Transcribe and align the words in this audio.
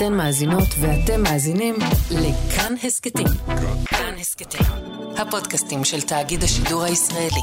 אתן 0.00 0.14
מאזינות 0.14 0.68
ואתם 0.80 1.22
מאזינים 1.22 1.74
לכאן 2.10 2.74
הסכתים. 2.84 3.26
כאן 3.86 4.14
הסכתים, 4.20 4.66
הפודקאסטים 5.16 5.84
של 5.84 6.00
תאגיד 6.00 6.42
השידור 6.42 6.82
הישראלי. 6.82 7.40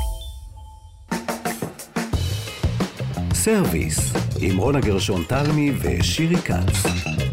סרוויס, 3.34 4.14
עם 4.40 4.58
רונה 4.58 4.80
גרשון 4.80 5.24
תלמי 5.24 5.72
ושירי 5.82 6.38
כץ. 6.38 7.27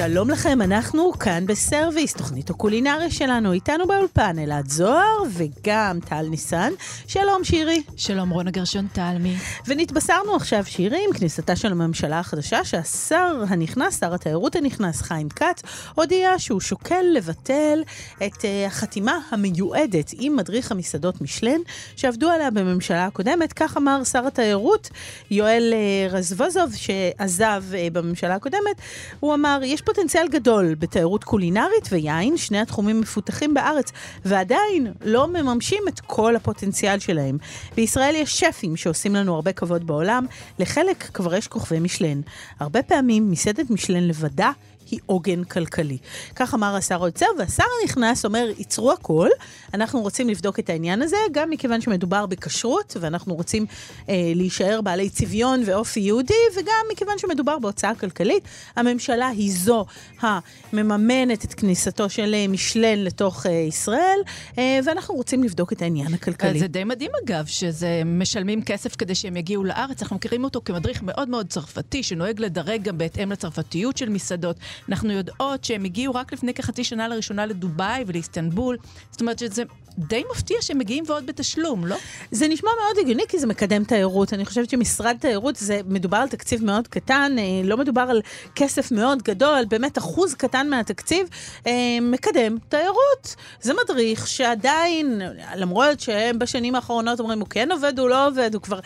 שלום 0.00 0.30
לכם, 0.30 0.62
אנחנו 0.62 1.12
כאן 1.12 1.46
בסרוויס, 1.46 2.14
תוכנית 2.14 2.50
הקולינריה 2.50 3.10
שלנו. 3.10 3.52
איתנו 3.52 3.86
באולפן 3.86 4.38
אלעד 4.38 4.68
זוהר 4.68 5.22
וגם 5.30 5.98
טל 6.08 6.22
ניסן. 6.30 6.72
שלום 7.06 7.44
שירי. 7.44 7.82
שלום 7.96 8.30
רונה 8.30 8.50
גרשון 8.50 8.86
תלמי. 8.92 9.36
ונתבשרנו 9.66 10.36
עכשיו, 10.36 10.64
שירי, 10.64 11.04
עם 11.08 11.12
כניסתה 11.12 11.56
של 11.56 11.72
הממשלה 11.72 12.18
החדשה, 12.18 12.64
שהשר 12.64 13.44
הנכנס, 13.48 14.00
שר 14.00 14.14
התיירות 14.14 14.56
הנכנס, 14.56 15.02
חיים 15.02 15.28
כץ, 15.28 15.62
הודיע 15.94 16.34
שהוא 16.38 16.60
שוקל 16.60 17.04
לבטל 17.12 17.82
את 18.16 18.34
uh, 18.34 18.66
החתימה 18.66 19.18
המיועדת 19.30 20.10
עם 20.18 20.36
מדריך 20.36 20.72
המסעדות 20.72 21.20
משלן, 21.20 21.60
שעבדו 21.96 22.28
עליה 22.30 22.50
בממשלה 22.50 23.06
הקודמת. 23.06 23.52
כך 23.52 23.76
אמר 23.76 24.04
שר 24.04 24.26
התיירות 24.26 24.90
יואל 25.30 25.72
uh, 25.72 26.12
רזבוזוב, 26.12 26.74
שעזב 26.74 27.64
uh, 27.70 27.74
בממשלה 27.92 28.34
הקודמת. 28.34 28.80
הוא 29.20 29.34
אמר, 29.34 29.60
יש 29.64 29.82
פוטנציאל 29.94 30.28
גדול 30.28 30.74
בתיירות 30.74 31.24
קולינרית 31.24 31.88
ויין, 31.90 32.36
שני 32.36 32.58
התחומים 32.58 33.00
מפותחים 33.00 33.54
בארץ, 33.54 33.92
ועדיין 34.24 34.92
לא 35.04 35.28
מממשים 35.28 35.82
את 35.88 36.00
כל 36.00 36.36
הפוטנציאל 36.36 36.98
שלהם. 36.98 37.38
בישראל 37.76 38.14
יש 38.14 38.40
שפים 38.40 38.76
שעושים 38.76 39.14
לנו 39.14 39.34
הרבה 39.34 39.52
כבוד 39.52 39.86
בעולם, 39.86 40.26
לחלק 40.58 41.10
כבר 41.14 41.34
יש 41.34 41.48
כוכבי 41.48 41.80
משלן. 41.80 42.20
הרבה 42.60 42.82
פעמים 42.82 43.30
מסעדת 43.30 43.70
משלן 43.70 44.08
לבדה 44.08 44.50
היא 44.90 45.00
עוגן 45.06 45.44
כלכלי. 45.44 45.98
כך 46.36 46.54
אמר 46.54 46.76
השר 46.76 47.02
האוצר, 47.02 47.26
והשר 47.38 47.64
הנכנס 47.82 48.24
אומר, 48.24 48.48
ייצרו 48.58 48.92
הכל, 48.92 49.28
אנחנו 49.74 50.00
רוצים 50.00 50.28
לבדוק 50.28 50.58
את 50.58 50.70
העניין 50.70 51.02
הזה, 51.02 51.16
גם 51.32 51.50
מכיוון 51.50 51.80
שמדובר 51.80 52.26
בכשרות, 52.26 52.96
ואנחנו 53.00 53.34
רוצים 53.34 53.66
אה, 54.08 54.32
להישאר 54.34 54.80
בעלי 54.80 55.10
צביון 55.10 55.62
ואופי 55.66 56.00
יהודי, 56.00 56.34
וגם 56.56 56.86
מכיוון 56.92 57.18
שמדובר 57.18 57.58
בהוצאה 57.58 57.94
כלכלית. 57.94 58.44
הממשלה 58.76 59.28
היא 59.28 59.52
זו 59.52 59.84
המממנת 60.20 61.44
את 61.44 61.54
כניסתו 61.54 62.10
של 62.10 62.34
אה, 62.34 62.48
משלן 62.48 62.98
לתוך 62.98 63.46
אה, 63.46 63.52
ישראל, 63.52 64.18
אה, 64.58 64.80
ואנחנו 64.84 65.14
רוצים 65.14 65.44
לבדוק 65.44 65.72
את 65.72 65.82
העניין 65.82 66.14
הכלכלי. 66.14 66.58
זה 66.58 66.66
די 66.66 66.84
מדהים 66.84 67.10
אגב, 67.24 67.46
שזה 67.46 68.02
משלמים 68.06 68.62
כסף 68.62 68.96
כדי 68.96 69.14
שהם 69.14 69.36
יגיעו 69.36 69.64
לארץ. 69.64 70.02
אנחנו 70.02 70.16
מכירים 70.16 70.44
אותו 70.44 70.60
כמדריך 70.64 71.02
מאוד 71.02 71.28
מאוד 71.28 71.48
צרפתי, 71.48 72.02
שנוהג 72.02 72.40
לדרג 72.40 72.82
גם 72.82 72.98
בהתאם 72.98 73.32
לצרפתיות 73.32 73.96
של 73.96 74.08
מסעדות. 74.08 74.56
אנחנו 74.88 75.12
יודעות 75.12 75.64
שהם 75.64 75.84
הגיעו 75.84 76.14
רק 76.14 76.32
לפני 76.32 76.54
כחצי 76.54 76.84
שנה 76.84 77.08
לראשונה 77.08 77.46
לדובאי 77.46 78.04
ולאיסטנבול. 78.06 78.76
זאת 79.10 79.20
אומרת 79.20 79.38
שזה 79.38 79.62
די 79.98 80.22
מפתיע 80.32 80.56
שהם 80.60 80.78
מגיעים 80.78 81.04
ועוד 81.06 81.26
בתשלום, 81.26 81.86
לא? 81.86 81.96
זה 82.30 82.48
נשמע 82.48 82.70
מאוד 82.80 82.98
הגיוני 82.98 83.22
כי 83.28 83.38
זה 83.38 83.46
מקדם 83.46 83.84
תיירות. 83.84 84.32
אני 84.32 84.44
חושבת 84.44 84.70
שמשרד 84.70 85.16
תיירות, 85.20 85.56
זה 85.56 85.80
מדובר 85.86 86.16
על 86.16 86.28
תקציב 86.28 86.64
מאוד 86.64 86.88
קטן, 86.88 87.36
אה, 87.38 87.44
לא 87.64 87.76
מדובר 87.76 88.00
על 88.00 88.22
כסף 88.54 88.92
מאוד 88.92 89.22
גדול, 89.22 89.64
באמת 89.68 89.98
אחוז 89.98 90.34
קטן 90.34 90.68
מהתקציב 90.70 91.28
אה, 91.66 91.72
מקדם 92.02 92.56
תיירות. 92.68 93.36
זה 93.60 93.72
מדריך 93.84 94.26
שעדיין, 94.26 95.22
למרות 95.56 96.00
שהם 96.00 96.38
בשנים 96.38 96.74
האחרונות 96.74 97.20
אומרים, 97.20 97.40
הוא 97.40 97.48
כן 97.48 97.72
עובד, 97.72 97.98
הוא 97.98 98.08
לא 98.08 98.26
עובד, 98.26 98.50
הוא 98.54 98.62
כבר 98.62 98.80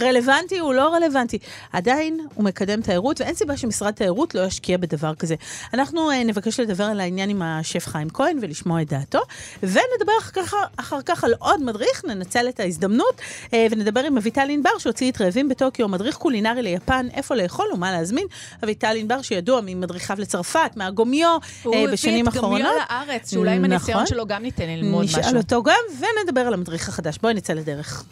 רלוונטי, 0.00 0.58
הוא 0.58 0.74
לא 0.74 0.94
רלוונטי, 0.94 1.38
עדיין 1.72 2.20
הוא 2.34 2.44
מקדם 2.44 2.82
תיירות, 2.82 3.20
ואין 3.20 3.34
סיבה 3.34 3.56
שמשרד 3.56 3.90
תיירות 3.90 4.34
לא 4.34 4.40
ישקיע 4.40 4.76
בדבר 4.76 5.14
כזה. 5.14 5.34
אנחנו 5.74 6.10
אה, 6.10 6.24
נבקש 6.24 6.60
לדבר 6.60 6.84
על 6.84 7.00
העניין 7.00 7.30
עם 7.30 7.42
השף 7.42 7.86
חיים 7.86 8.10
כהן 8.10 8.38
ולשמוע 8.40 8.82
את 8.82 8.88
דעתו, 8.88 9.20
ונדבר 9.62 10.12
אחר 10.20 10.30
כך, 10.42 10.53
אחר 10.76 11.02
כך 11.02 11.24
על 11.24 11.34
עוד 11.38 11.62
מדריך, 11.62 12.04
ננצל 12.04 12.48
את 12.48 12.60
ההזדמנות, 12.60 13.20
אה, 13.52 13.66
ונדבר 13.70 14.00
עם 14.00 14.16
אביטל 14.16 14.46
ענבר 14.50 14.78
שהוציא 14.78 15.10
את 15.10 15.20
רעבים 15.20 15.48
בטוקיו, 15.48 15.88
מדריך 15.88 16.16
קולינרי 16.16 16.62
ליפן, 16.62 17.06
איפה 17.14 17.34
לאכול 17.34 17.66
ומה 17.74 17.92
להזמין. 17.92 18.26
אביטל 18.64 18.96
ענבר 18.96 19.22
שידוע 19.22 19.60
ממדריכיו 19.64 20.16
לצרפת, 20.20 20.70
מהגומיו, 20.76 21.38
אה, 21.66 21.84
בשנים 21.92 22.26
האחרונות. 22.26 22.60
הוא 22.60 22.68
הביא 22.68 22.80
את 22.80 22.90
גומיו 22.90 23.06
לארץ, 23.08 23.30
שאולי 23.30 23.56
עם 23.56 23.64
הניסיון 23.64 23.96
נכון. 23.96 24.06
שלו 24.06 24.26
גם 24.26 24.42
ניתן 24.42 24.68
ללמוד 24.68 25.04
נשאל 25.04 25.20
משהו. 25.20 25.30
נשאל 25.30 25.40
אותו 25.40 25.62
גם, 25.62 25.80
ונדבר 25.98 26.40
על 26.40 26.54
המדריך 26.54 26.88
החדש. 26.88 27.18
בואי 27.18 27.34
נצא 27.34 27.52
לדרך. 27.52 28.04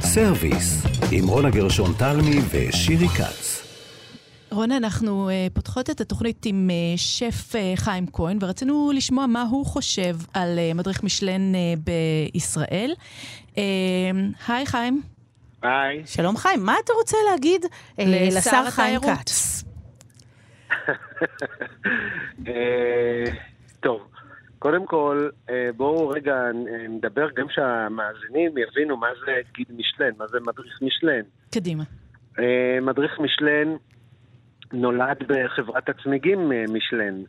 סרוויס, 0.00 0.82
עם 1.12 1.28
רונה 1.28 1.50
גרשון 1.50 1.92
תלמי 1.98 2.40
ושירי 2.50 3.08
כץ. 3.08 3.59
רונה, 4.52 4.76
אנחנו 4.76 5.28
uh, 5.28 5.32
פותחות 5.54 5.90
את 5.90 6.00
התוכנית 6.00 6.46
עם 6.46 6.70
uh, 6.70 6.98
שף 6.98 7.54
uh, 7.54 7.56
חיים 7.76 8.06
כהן, 8.12 8.38
ורצינו 8.40 8.90
לשמוע 8.94 9.26
מה 9.26 9.42
הוא 9.42 9.66
חושב 9.66 10.16
על 10.34 10.58
uh, 10.58 10.74
מדריך 10.76 11.04
משלן 11.04 11.52
uh, 11.54 11.56
בישראל. 12.34 12.94
היי, 13.56 14.62
uh, 14.62 14.66
חיים. 14.66 15.02
היי. 15.62 16.02
שלום 16.06 16.36
חיים, 16.36 16.64
מה 16.64 16.74
אתה 16.84 16.92
רוצה 16.92 17.16
להגיד 17.30 17.64
uh, 17.64 18.02
לשר 18.36 18.70
חיים 18.70 19.00
כץ? 19.00 19.64
טוב, 23.80 24.00
קודם 24.58 24.86
כל, 24.86 25.28
בואו 25.76 26.08
רגע 26.08 26.34
נדבר 26.88 27.28
גם 27.36 27.46
שהמאזינים 27.50 28.58
יבינו 28.58 28.96
מה 28.96 29.08
זה 29.26 29.32
גיד 29.54 29.66
משלן, 29.70 30.10
מה 30.18 30.26
זה 30.26 30.38
מדריך 30.40 30.78
משלן. 30.82 31.22
קדימה. 31.50 31.84
מדריך 32.82 33.20
משלן 33.20 33.76
נולד 34.72 35.16
בחברת 35.26 35.88
הצמיגים 35.88 36.52
משלן. 36.68 37.22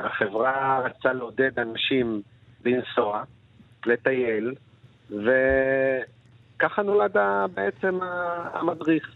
החברה 0.00 0.80
רצתה 0.84 1.12
לעודד 1.12 1.58
אנשים 1.58 2.22
לנסוע, 2.64 3.22
לטייל, 3.86 4.54
וככה 5.10 6.82
נולד 6.82 7.16
בעצם 7.54 7.98
המדריך. 8.52 9.10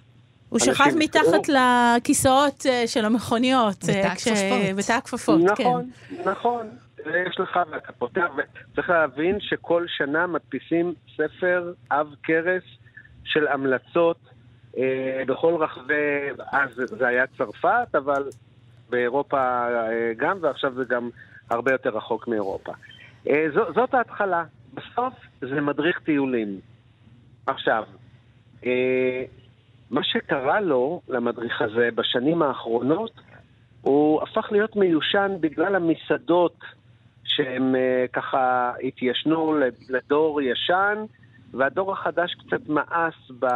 הוא 0.48 0.58
שכב 0.58 0.90
מתחת 0.98 1.48
לכיסאות 1.48 2.66
של 2.86 3.04
המכוניות. 3.04 3.84
בתא 3.84 4.06
הכפפות. 4.06 4.76
בתא 4.76 4.92
הכפפות, 4.92 5.40
כן. 5.56 5.64
נכון, 5.64 5.90
נכון. 6.24 6.66
יש 7.28 7.40
לך, 7.40 7.58
ואתה 7.70 7.92
פותח, 7.92 8.26
וצריך 8.72 8.90
להבין 8.90 9.40
שכל 9.40 9.84
שנה 9.88 10.26
מדפיסים 10.26 10.94
ספר 11.16 11.72
עב 11.90 12.14
כרס 12.22 12.62
של 13.24 13.48
המלצות 13.48 14.16
בכל 15.26 15.54
רחבי, 15.54 16.30
אז 16.52 16.70
זה 16.74 17.06
היה 17.06 17.26
צרפת, 17.26 17.94
אבל 17.94 18.24
באירופה 18.90 19.66
גם, 20.16 20.38
ועכשיו 20.40 20.74
זה 20.74 20.84
גם 20.84 21.10
הרבה 21.50 21.72
יותר 21.72 21.90
רחוק 21.96 22.28
מאירופה. 22.28 22.72
זאת 23.50 23.94
ההתחלה. 23.94 24.44
בסוף 24.74 25.14
זה 25.40 25.60
מדריך 25.60 26.00
טיולים. 26.00 26.60
עכשיו, 27.46 27.84
מה 29.90 30.02
שקרה 30.02 30.60
לו, 30.60 31.00
למדריך 31.08 31.62
הזה, 31.62 31.88
בשנים 31.94 32.42
האחרונות, 32.42 33.10
הוא 33.80 34.22
הפך 34.22 34.48
להיות 34.52 34.76
מיושן 34.76 35.36
בגלל 35.40 35.74
המסעדות 35.74 36.56
שהם 37.24 37.74
ככה 38.12 38.72
התיישנו 38.82 39.54
לדור 39.88 40.42
ישן, 40.42 41.04
והדור 41.54 41.92
החדש 41.92 42.34
קצת 42.34 42.68
מאס 42.68 43.14
ב... 43.38 43.46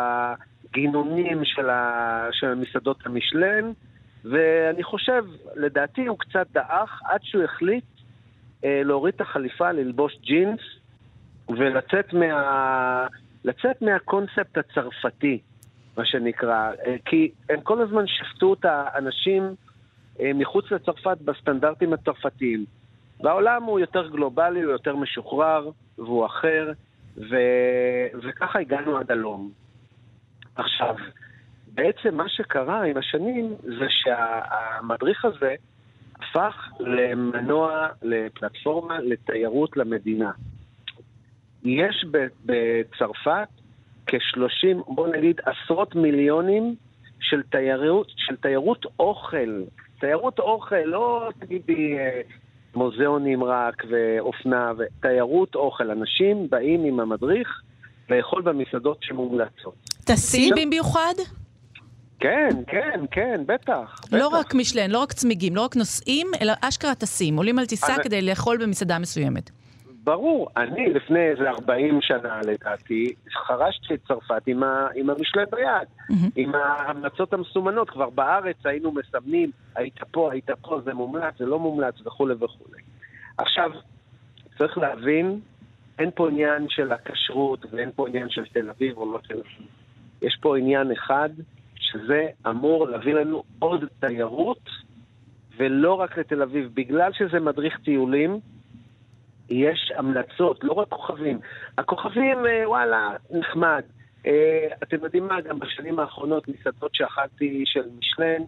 גינונים 0.73 1.45
של, 1.45 1.71
ה... 1.71 2.29
של 2.33 2.47
המסעדות 2.47 3.07
המשלן, 3.07 3.73
ואני 4.25 4.83
חושב, 4.83 5.25
לדעתי 5.57 6.07
הוא 6.07 6.19
קצת 6.19 6.47
דעך 6.53 7.01
עד 7.05 7.21
שהוא 7.23 7.45
החליט 7.45 7.85
אה, 8.65 8.83
להוריד 8.85 9.15
את 9.15 9.21
החליפה, 9.21 9.73
ללבוש 9.73 10.19
ג'ינס 10.23 10.61
ולצאת 11.49 12.13
מה... 12.13 13.07
לצאת 13.45 13.83
מהקונספט 13.83 14.59
הצרפתי, 14.59 15.39
מה 15.97 16.05
שנקרא, 16.05 16.71
אה, 16.87 16.97
כי 17.05 17.31
הם 17.51 17.61
כל 17.61 17.83
הזמן 17.83 18.05
שפטו 18.07 18.55
את 18.55 18.65
האנשים 18.65 19.55
אה, 20.21 20.31
מחוץ 20.35 20.71
לצרפת 20.71 21.17
בסטנדרטים 21.25 21.93
הצרפתיים. 21.93 22.65
והעולם 23.21 23.63
הוא 23.63 23.81
יותר 23.81 24.09
גלובלי, 24.09 24.63
הוא 24.63 24.73
יותר 24.73 24.97
משוחרר, 24.97 25.71
והוא 25.99 26.27
אחר, 26.27 26.73
ו... 27.17 27.37
וככה 28.23 28.59
הגענו 28.59 28.97
עד 28.99 29.11
הלום. 29.11 29.62
עכשיו, 30.57 30.95
בעצם 31.75 32.15
מה 32.15 32.29
שקרה 32.29 32.85
עם 32.85 32.97
השנים 32.97 33.55
זה 33.63 33.87
שהמדריך 33.89 35.25
הזה 35.25 35.55
הפך 36.15 36.69
למנוע, 36.81 37.89
לפלטפורמה, 38.03 39.01
לתיירות 39.01 39.77
למדינה. 39.77 40.31
יש 41.65 42.05
בצרפת 42.47 43.49
כ-30, 44.07 44.77
בוא 44.87 45.09
נגיד 45.09 45.41
עשרות 45.45 45.95
מיליונים 45.95 46.75
של 47.21 47.43
תיירות, 47.43 48.13
של 48.17 48.37
תיירות 48.37 48.87
אוכל. 48.99 49.63
תיירות 50.01 50.39
אוכל, 50.39 50.85
לא 50.85 51.31
תגידי 51.39 51.97
מוזיאונים 52.75 53.45
רק 53.45 53.83
ואופנה, 53.91 54.73
תיירות 55.01 55.55
אוכל. 55.55 55.91
אנשים 55.91 56.51
באים 56.51 56.85
עם 56.85 57.01
המדריך 57.01 57.63
לאכול 58.11 58.43
במסעדות 58.43 59.03
שמומלצות. 59.03 59.92
טסים 60.05 60.55
במיוחד? 60.57 61.15
כן, 62.21 62.49
כן, 62.67 63.01
כן, 63.11 63.41
בטח. 63.47 64.01
לא 64.13 64.29
בטח. 64.29 64.39
רק 64.39 64.55
משלן, 64.55 64.91
לא 64.91 64.99
רק 64.99 65.13
צמיגים, 65.13 65.57
לא 65.57 65.65
רק 65.65 65.77
נוסעים, 65.77 66.27
אלא 66.41 66.53
אשכרה 66.61 66.95
טסים, 66.95 67.37
עולים 67.37 67.59
על 67.59 67.67
טיסה 67.67 67.93
אז- 67.95 68.01
כדי 68.03 68.23
לאכול 68.23 68.59
במסעדה 68.63 68.99
מסוימת. 68.99 69.51
ברור, 70.05 70.49
אני 70.57 70.93
לפני 70.95 71.19
איזה 71.29 71.51
40 71.51 71.99
שנה 72.03 72.41
לדעתי, 72.47 73.15
חרשתי 73.47 73.95
את 73.95 74.01
צרפת 74.09 74.43
עם, 74.47 74.63
ה, 74.63 74.87
עם 74.95 75.11
המשלם 75.11 75.45
ביד, 75.53 76.19
עם 76.37 76.55
ההמלצות 76.55 77.33
המסומנות, 77.33 77.91
כבר 77.91 78.11
בארץ 78.11 78.57
היינו 78.65 78.93
מסמנים, 78.93 79.51
היית 79.75 79.99
פה, 80.11 80.33
היית 80.33 80.51
פה, 80.63 80.81
זה 80.85 80.95
מומלץ, 80.95 81.35
זה 81.39 81.47
לא 81.47 81.59
מומלץ 81.59 81.95
וכולי 82.07 82.35
וכולי. 82.35 82.83
עכשיו, 83.39 83.71
צריך 84.59 84.79
להבין, 84.79 85.41
אין 85.99 86.11
פה 86.15 86.29
עניין 86.29 86.67
של 86.69 86.93
הכשרות 86.93 87.67
ואין 87.71 87.91
פה 87.97 88.09
עניין 88.09 88.31
של 88.31 88.45
תל 88.53 88.71
אביב 88.71 88.97
או 88.99 89.13
לא 89.13 89.19
תל 89.29 89.35
אביב. 89.35 89.67
יש 90.23 90.39
פה 90.41 90.59
עניין 90.59 90.93
אחד, 90.93 91.29
שזה 91.77 92.27
אמור 92.49 92.89
להביא 92.89 93.15
לנו 93.15 93.43
עוד 93.59 93.85
תיירות, 94.01 94.71
ולא 95.57 95.95
רק 95.95 96.19
לתל 96.19 96.43
אביב. 96.43 96.71
בגלל 96.75 97.13
שזה 97.13 97.41
מדריך 97.41 97.79
טיולים, 97.85 98.41
יש 99.51 99.93
המלצות, 99.97 100.65
לא 100.65 100.73
רק 100.73 100.89
כוכבים. 100.89 101.39
הכוכבים, 101.79 102.47
אה, 102.47 102.69
וואלה, 102.69 103.11
נחמד. 103.31 103.83
אה, 104.27 104.69
אתם 104.83 104.97
יודעים 105.03 105.27
מה, 105.27 105.41
גם 105.41 105.59
בשנים 105.59 105.99
האחרונות, 105.99 106.49
מסעדות 106.49 106.95
שאכלתי 106.95 107.63
של 107.67 107.83
משלן, 107.99 108.43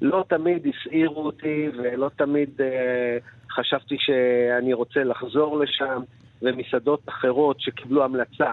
לא 0.00 0.24
תמיד 0.28 0.66
הסעירו 0.66 1.26
אותי 1.26 1.68
ולא 1.78 2.10
תמיד 2.16 2.60
אה, 2.60 3.18
חשבתי 3.50 3.96
שאני 3.98 4.72
רוצה 4.72 5.04
לחזור 5.04 5.58
לשם, 5.58 6.02
ומסעדות 6.42 7.08
אחרות 7.08 7.60
שקיבלו 7.60 8.04
המלצה. 8.04 8.52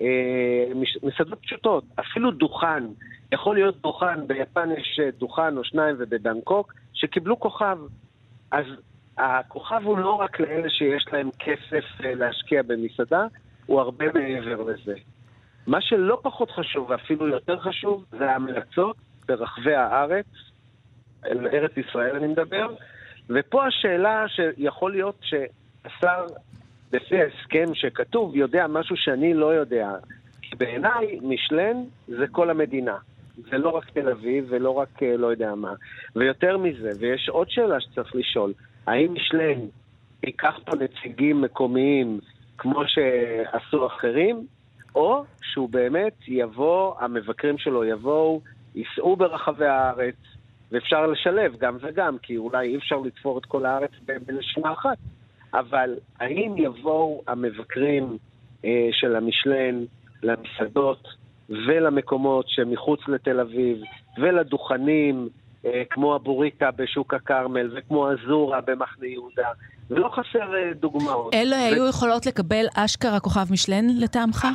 אה, 0.00 0.72
מסעדות 1.02 1.38
פשוטות, 1.42 1.84
אפילו 2.00 2.30
דוכן. 2.30 2.84
יכול 3.32 3.54
להיות 3.54 3.80
דוכן, 3.80 4.26
ביפן 4.26 4.68
יש 4.78 5.00
אה, 5.02 5.10
דוכן 5.18 5.56
או 5.56 5.64
שניים 5.64 5.96
ובבנקוק, 5.98 6.74
שקיבלו 6.94 7.40
כוכב. 7.40 7.78
אז 8.50 8.64
הכוכב 9.18 9.80
הוא 9.84 9.98
לא 9.98 10.10
רק 10.10 10.40
לאלה 10.40 10.70
שיש 10.70 11.04
להם 11.12 11.30
כסף 11.38 11.84
אה, 12.04 12.14
להשקיע 12.14 12.62
במסעדה, 12.62 13.26
הוא 13.66 13.80
הרבה 13.80 14.04
מעבר 14.14 14.62
לזה. 14.62 14.94
מה 15.66 15.80
שלא 15.80 16.18
פחות 16.22 16.50
חשוב, 16.50 16.90
ואפילו 16.90 17.28
יותר 17.28 17.60
חשוב, 17.60 18.04
זה 18.10 18.30
ההמלצות 18.30 18.96
ברחבי 19.28 19.74
הארץ, 19.74 20.26
ארץ 21.26 21.76
ישראל 21.76 22.16
אני 22.16 22.26
מדבר, 22.26 22.74
ופה 23.28 23.66
השאלה 23.66 24.24
שיכול 24.28 24.92
להיות 24.92 25.20
שהשר, 25.22 26.26
לפי 26.92 27.16
ההסכם 27.20 27.74
שכתוב, 27.74 28.36
יודע 28.36 28.66
משהו 28.66 28.96
שאני 28.96 29.34
לא 29.34 29.54
יודע. 29.54 29.90
כי 30.42 30.56
בעיניי, 30.56 31.18
משלן 31.22 31.76
זה 32.08 32.26
כל 32.32 32.50
המדינה. 32.50 32.96
זה 33.50 33.58
לא 33.58 33.68
רק 33.68 33.90
תל 33.90 34.08
אביב 34.08 34.46
ולא 34.48 34.70
רק 34.70 35.02
אה, 35.02 35.16
לא 35.16 35.26
יודע 35.26 35.54
מה. 35.54 35.72
ויותר 36.16 36.58
מזה, 36.58 36.90
ויש 36.98 37.28
עוד 37.28 37.50
שאלה 37.50 37.80
שצריך 37.80 38.14
לשאול, 38.14 38.52
האם 38.86 39.14
משלן 39.14 39.60
ייקח 40.22 40.58
פה 40.66 40.76
נציגים 40.76 41.40
מקומיים 41.40 42.20
כמו 42.58 42.82
שעשו 42.86 43.86
אחרים, 43.86 44.46
או 44.94 45.24
שהוא 45.42 45.68
באמת 45.68 46.14
יבוא, 46.28 46.94
המבקרים 47.00 47.58
שלו 47.58 47.84
יבואו, 47.84 48.40
ייסעו 48.74 49.16
ברחבי 49.16 49.66
הארץ, 49.66 50.16
ואפשר 50.72 51.06
לשלב 51.06 51.56
גם 51.58 51.76
וגם, 51.80 52.18
כי 52.18 52.36
אולי 52.36 52.68
אי 52.68 52.76
אפשר 52.76 52.96
לתפור 52.96 53.38
את 53.38 53.46
כל 53.46 53.66
הארץ 53.66 53.90
בנשימה 54.26 54.72
אחת. 54.72 54.98
אבל 55.54 55.94
האם 56.20 56.54
יבואו 56.56 57.22
המבקרים 57.26 58.18
אה, 58.64 58.88
של 58.92 59.16
המשלן 59.16 59.84
למסעדות 60.22 61.08
ולמקומות 61.48 62.44
שמחוץ 62.48 63.00
לתל 63.08 63.40
אביב 63.40 63.78
ולדוכנים, 64.18 65.28
אה, 65.64 65.82
כמו 65.90 66.14
הבוריקה 66.14 66.70
בשוק 66.70 67.14
הכרמל 67.14 67.70
וכמו 67.76 68.08
הזורה 68.10 68.60
במחנה 68.60 69.06
יהודה, 69.06 69.48
ולא 69.90 70.08
חסר 70.08 70.54
אה, 70.54 70.74
דוגמאות. 70.74 71.34
אלה 71.34 71.56
ו- 71.56 71.74
היו 71.74 71.88
יכולות 71.88 72.26
לקבל 72.26 72.66
אשכרה 72.76 73.20
כוכב 73.20 73.52
משלן 73.52 73.86
לטעמך? 74.00 74.46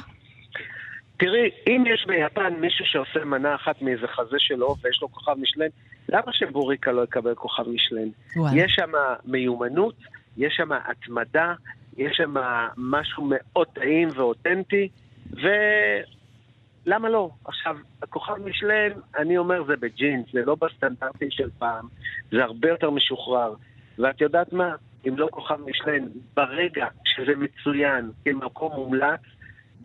תראי, 1.17 1.49
אם 1.67 1.83
יש 1.93 2.05
ביפן 2.07 2.53
מישהו 2.53 2.85
שעושה 2.85 3.25
מנה 3.25 3.55
אחת 3.55 3.81
מאיזה 3.81 4.07
חזה 4.07 4.35
של 4.39 4.61
עוף 4.61 4.85
ויש 4.85 5.01
לו 5.01 5.11
כוכב 5.11 5.33
משלן, 5.39 5.67
למה 6.09 6.33
שבוריקה 6.33 6.91
לא 6.91 7.03
יקבל 7.03 7.35
כוכב 7.35 7.63
משלן? 7.69 8.07
וואלה. 8.35 8.57
יש 8.57 8.71
שם 8.75 8.91
מיומנות, 9.25 9.95
יש 10.37 10.53
שם 10.57 10.71
התמדה, 10.71 11.53
יש 11.97 12.17
שם 12.17 12.33
משהו 12.77 13.29
מאוד 13.29 13.67
טעים 13.67 14.09
ואותנטי, 14.15 14.89
ולמה 15.31 17.09
לא? 17.09 17.29
עכשיו, 17.45 17.77
הכוכב 18.01 18.35
משלן, 18.45 18.91
אני 19.17 19.37
אומר 19.37 19.63
זה 19.63 19.75
בג'ינס, 19.75 20.25
זה 20.33 20.41
לא 20.45 20.55
בסטנדרטים 20.61 21.31
של 21.31 21.49
פעם, 21.57 21.87
זה 22.31 22.43
הרבה 22.43 22.69
יותר 22.69 22.89
משוחרר. 22.89 23.53
ואת 23.99 24.21
יודעת 24.21 24.53
מה? 24.53 24.75
אם 25.07 25.17
לא 25.17 25.27
כוכב 25.31 25.57
משלן, 25.65 26.07
ברגע 26.35 26.87
שזה 27.05 27.31
מצוין 27.35 28.11
כמקום 28.25 28.71
מומלץ, 28.73 29.21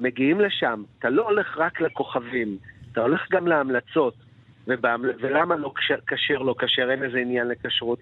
מגיעים 0.00 0.40
לשם. 0.40 0.82
אתה 0.98 1.10
לא 1.10 1.22
הולך 1.22 1.58
רק 1.58 1.80
לכוכבים, 1.80 2.58
אתה 2.92 3.00
הולך 3.00 3.26
גם 3.30 3.46
להמלצות. 3.46 4.14
ובהמל... 4.66 5.10
ולמה 5.20 5.56
לא 5.56 5.72
כשר 6.06 6.38
לא 6.38 6.54
כשר, 6.58 6.90
אין 6.90 7.02
איזה 7.02 7.18
עניין 7.18 7.48
לכשרות? 7.48 7.98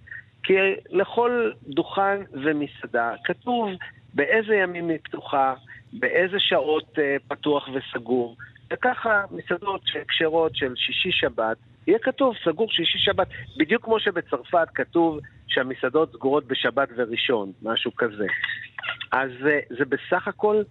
כי 0.48 0.54
לכל 0.90 1.50
דוכן 1.62 2.20
ומסעדה 2.32 3.12
כתוב 3.24 3.70
באיזה 4.14 4.54
ימים 4.54 4.88
היא 4.88 4.98
פתוחה, 5.02 5.54
באיזה 5.92 6.36
שעות 6.38 6.98
אה, 6.98 7.16
פתוח 7.28 7.68
וסגור. 7.74 8.36
וככה 8.72 9.22
מסעדות 9.30 9.80
כשרות 10.08 10.56
של 10.56 10.72
שישי-שבת, 10.76 11.56
יהיה 11.86 11.98
כתוב 11.98 12.34
סגור 12.44 12.70
שישי-שבת, 12.70 13.26
בדיוק 13.58 13.84
כמו 13.84 14.00
שבצרפת 14.00 14.68
כתוב 14.74 15.18
שהמסעדות 15.48 16.12
סגורות 16.12 16.44
בשבת 16.46 16.88
וראשון, 16.96 17.52
משהו 17.62 17.96
כזה. 17.96 18.26
אז 19.12 19.30
אה, 19.46 19.58
זה 19.78 19.84
בסך 19.84 20.28
הכל 20.28 20.62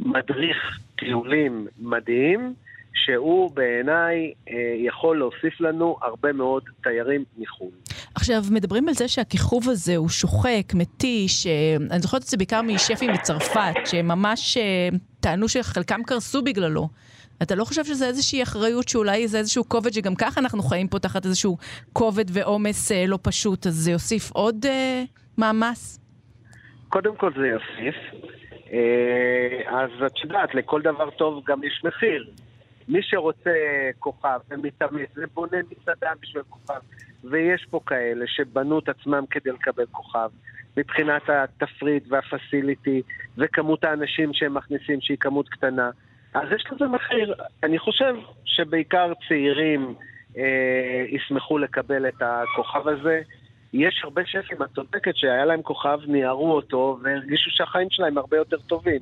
מדריך 0.00 0.78
טיולים 0.98 1.66
מדהים, 1.80 2.54
שהוא 2.94 3.50
בעיניי 3.54 4.32
אה, 4.48 4.74
יכול 4.76 5.18
להוסיף 5.18 5.60
לנו 5.60 5.96
הרבה 6.02 6.32
מאוד 6.32 6.62
תיירים 6.82 7.24
מחו"ל. 7.38 7.95
עכשיו, 8.16 8.42
מדברים 8.50 8.88
על 8.88 8.94
זה 8.94 9.08
שהכיכוב 9.08 9.68
הזה 9.68 9.96
הוא 9.96 10.08
שוחק, 10.08 10.74
מתיש, 10.74 11.46
אה, 11.46 11.52
אני 11.90 12.00
זוכרת 12.00 12.22
את 12.22 12.26
זה 12.26 12.36
בעיקר 12.36 12.62
משפים 12.62 13.10
בצרפת, 13.12 13.74
שממש 13.84 14.56
אה, 14.56 14.88
טענו 15.20 15.48
שחלקם 15.48 16.02
קרסו 16.06 16.42
בגללו. 16.42 16.88
אתה 17.42 17.54
לא 17.54 17.64
חושב 17.64 17.84
שזה 17.84 18.06
איזושהי 18.06 18.42
אחריות 18.42 18.88
שאולי 18.88 19.28
זה 19.28 19.38
איזשהו 19.38 19.68
כובד 19.68 19.92
שגם 19.92 20.14
ככה 20.14 20.40
אנחנו 20.40 20.62
חיים 20.62 20.88
פה 20.88 20.98
תחת 20.98 21.24
איזשהו 21.24 21.56
כובד 21.92 22.24
ועומס 22.28 22.92
אה, 22.92 23.04
לא 23.06 23.18
פשוט, 23.22 23.66
אז 23.66 23.74
זה 23.74 23.90
יוסיף 23.90 24.30
עוד 24.32 24.66
אה, 24.66 25.02
מאמץ? 25.38 25.98
קודם 26.88 27.16
כל 27.16 27.32
זה 27.36 27.46
יוסיף. 27.46 27.96
אז 29.66 29.90
את 30.06 30.24
יודעת, 30.24 30.54
לכל 30.54 30.82
דבר 30.82 31.10
טוב 31.10 31.42
גם 31.46 31.64
יש 31.64 31.82
מחיר. 31.84 32.24
מי 32.88 33.02
שרוצה 33.02 33.54
כוכב 33.98 34.38
ומתאמץ 34.50 35.08
ובונה 35.16 35.56
מסעדה 35.70 36.10
בשביל 36.22 36.42
כוכב, 36.48 36.80
ויש 37.24 37.66
פה 37.70 37.80
כאלה 37.86 38.24
שבנו 38.26 38.78
את 38.78 38.88
עצמם 38.88 39.24
כדי 39.30 39.50
לקבל 39.50 39.86
כוכב, 39.90 40.28
מבחינת 40.76 41.22
התפריט 41.28 42.04
והפסיליטי 42.08 43.02
וכמות 43.38 43.84
האנשים 43.84 44.34
שהם 44.34 44.54
מכניסים 44.54 45.00
שהיא 45.00 45.18
כמות 45.20 45.48
קטנה, 45.48 45.90
אז 46.34 46.48
יש 46.54 46.64
לזה 46.72 46.86
מחיר. 46.86 47.34
אני 47.62 47.78
חושב 47.78 48.14
שבעיקר 48.44 49.12
צעירים 49.28 49.94
אה, 50.36 51.04
ישמחו 51.08 51.58
לקבל 51.58 52.08
את 52.08 52.22
הכוכב 52.22 52.88
הזה. 52.88 53.20
יש 53.72 54.00
הרבה 54.04 54.22
שפים, 54.26 54.62
את 54.62 54.68
צודקת, 54.74 55.16
שהיה 55.16 55.44
להם 55.44 55.62
כוכב, 55.62 55.98
ניערו 56.06 56.52
אותו 56.52 56.98
והרגישו 57.02 57.50
שהחיים 57.50 57.88
שלהם 57.90 58.18
הרבה 58.18 58.36
יותר 58.36 58.58
טובים. 58.58 59.00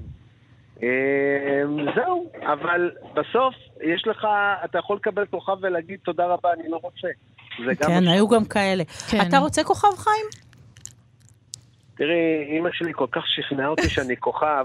אה, 0.83 1.63
זהו, 1.95 2.31
אבל 2.43 2.91
בסוף 3.15 3.55
יש 3.83 4.07
לך, 4.07 4.27
אתה 4.65 4.79
יכול 4.79 4.97
לקבל 4.97 5.27
כוכב 5.27 5.57
ולהגיד 5.63 5.99
תודה 6.03 6.27
רבה, 6.27 6.53
אני 6.53 6.69
לא 6.69 6.81
רוצה. 6.83 7.09
כן. 7.87 8.09
היו 8.09 8.29
גם 8.29 8.45
כאלה. 8.45 8.85
כן. 9.11 9.19
אתה 9.29 9.39
רוצה 9.39 9.65
כוכב 9.65 9.97
חיים? 9.97 10.27
תראי, 11.97 12.45
אימא 12.49 12.71
שלי 12.73 12.93
כל 12.95 13.07
כך 13.13 13.23
שכנעה 13.27 13.69
אותי 13.69 13.89
שאני 13.89 14.17
כוכב, 14.17 14.65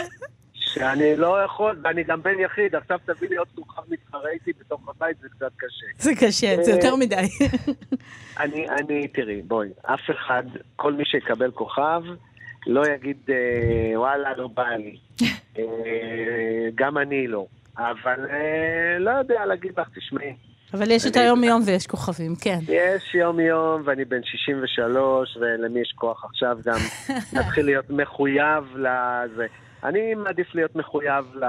שאני 0.72 1.16
לא 1.16 1.44
יכול, 1.44 1.80
ואני 1.84 2.04
גם 2.04 2.22
בן 2.22 2.40
יחיד, 2.40 2.74
עכשיו 2.74 2.98
תביא 3.04 3.28
לי 3.28 3.36
עוד 3.36 3.48
כוכב 3.54 3.82
מתחרה 3.88 4.30
איתי 4.30 4.52
בתוך 4.60 4.88
הבית, 4.88 5.16
זה 5.20 5.28
קצת 5.28 5.52
קשה. 5.56 5.86
זה 5.98 6.10
קשה, 6.14 6.62
זה 6.62 6.70
יותר 6.70 6.96
מדי. 6.96 7.16
אני, 8.40 8.68
אני, 8.68 9.08
תראי, 9.08 9.42
בואי, 9.42 9.68
אף 9.82 10.10
אחד, 10.10 10.42
כל 10.76 10.92
מי 10.92 11.04
שיקבל 11.04 11.50
כוכב, 11.50 12.02
לא 12.66 12.86
יגיד, 12.86 13.16
אה, 13.28 14.00
וואלה, 14.00 14.36
לא 14.36 14.48
בא 14.48 14.68
לי. 14.68 14.96
אה, 15.58 15.64
גם 16.74 16.98
אני 16.98 17.26
לא. 17.26 17.46
אבל 17.78 18.26
אה, 18.30 18.98
לא 18.98 19.10
יודע 19.10 19.46
להגיד 19.46 19.72
לך, 19.78 19.88
תשמעי, 19.94 20.34
אבל 20.74 20.90
יש 20.90 21.06
את 21.06 21.16
היום-יום 21.16 21.62
ויש 21.66 21.86
כוכבים, 21.86 22.34
כן. 22.40 22.58
יש 22.68 23.14
יום-יום, 23.14 23.82
ואני 23.84 24.04
בן 24.04 24.22
63, 24.24 25.36
ולמי 25.36 25.80
יש 25.80 25.92
כוח 25.94 26.24
עכשיו 26.24 26.58
גם 26.64 26.78
להתחיל 27.36 27.66
להיות 27.66 27.90
מחויב 27.90 28.76
לזה. 28.76 29.46
אני 29.84 30.14
מעדיף 30.14 30.54
להיות 30.54 30.76
מחויב 30.76 31.24
ל, 31.34 31.44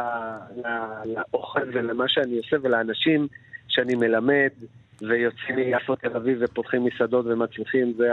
ל, 0.56 0.68
לאוכל 1.06 1.62
ולמה 1.74 2.04
שאני 2.08 2.38
עושה 2.38 2.56
ולאנשים 2.62 3.28
שאני 3.68 3.96
מלמד, 3.96 4.50
ויוצאים 5.02 5.56
מיפו 5.56 5.96
תל 5.96 6.16
אביב 6.16 6.38
ופותחים 6.42 6.84
מסעדות 6.84 7.26
ומצליחים, 7.26 7.94
זה 7.98 8.10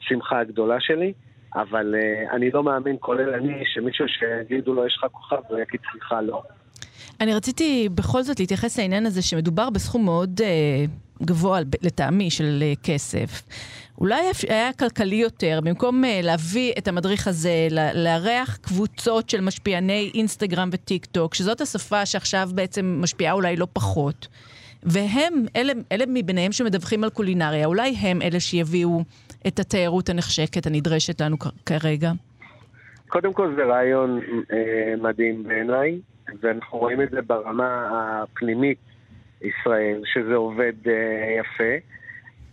השמחה 0.00 0.40
הגדולה 0.40 0.80
שלי. 0.80 1.12
אבל 1.54 1.94
uh, 1.94 2.32
אני 2.34 2.50
לא 2.50 2.62
מאמין, 2.62 2.96
כולל 3.00 3.34
אני, 3.34 3.62
שמישהו 3.66 4.08
שיגידו 4.08 4.74
לו 4.74 4.86
יש 4.86 4.98
לך 4.98 5.06
כוכב, 5.12 5.36
הוא 5.48 5.58
יגיד 5.58 5.80
סליחה, 5.92 6.20
לא. 6.20 6.42
אני 7.20 7.34
רציתי 7.34 7.88
בכל 7.94 8.22
זאת 8.22 8.40
להתייחס 8.40 8.78
לעניין 8.78 9.06
הזה 9.06 9.22
שמדובר 9.22 9.70
בסכום 9.70 10.04
מאוד 10.04 10.40
uh, 10.40 11.24
גבוה 11.24 11.60
לטעמי 11.82 12.30
של 12.30 12.62
uh, 12.62 12.80
כסף. 12.82 13.42
אולי 13.98 14.22
היה 14.48 14.72
כלכלי 14.72 15.16
יותר, 15.16 15.60
במקום 15.64 16.04
uh, 16.04 16.06
להביא 16.22 16.72
את 16.78 16.88
המדריך 16.88 17.28
הזה, 17.28 17.68
לארח 17.94 18.58
קבוצות 18.62 19.30
של 19.30 19.40
משפיעני 19.40 20.10
אינסטגרם 20.14 20.68
וטיק 20.72 21.06
טוק, 21.06 21.34
שזאת 21.34 21.60
השפה 21.60 22.06
שעכשיו 22.06 22.48
בעצם 22.54 22.98
משפיעה 23.00 23.32
אולי 23.32 23.56
לא 23.56 23.66
פחות. 23.72 24.28
והם, 24.82 25.44
אלה, 25.56 25.72
אלה 25.92 26.04
מביניהם 26.08 26.52
שמדווחים 26.52 27.04
על 27.04 27.10
קולינריה, 27.10 27.66
אולי 27.66 27.94
הם 28.00 28.22
אלה 28.22 28.40
שיביאו 28.40 29.02
את 29.46 29.58
התיירות 29.58 30.08
הנחשקת 30.08 30.66
הנדרשת 30.66 31.20
לנו 31.20 31.36
כרגע? 31.66 32.12
קודם 33.08 33.32
כל 33.32 33.54
זה 33.56 33.64
רעיון 33.64 34.20
אה, 34.52 34.94
מדהים 35.02 35.42
בעיניי, 35.42 35.98
ואנחנו 36.40 36.78
רואים 36.78 37.02
את 37.02 37.10
זה 37.10 37.22
ברמה 37.22 37.88
הפנימית 38.22 38.78
ישראל, 39.42 40.02
שזה 40.04 40.34
עובד 40.34 40.72
אה, 40.86 40.92
יפה. 41.40 41.86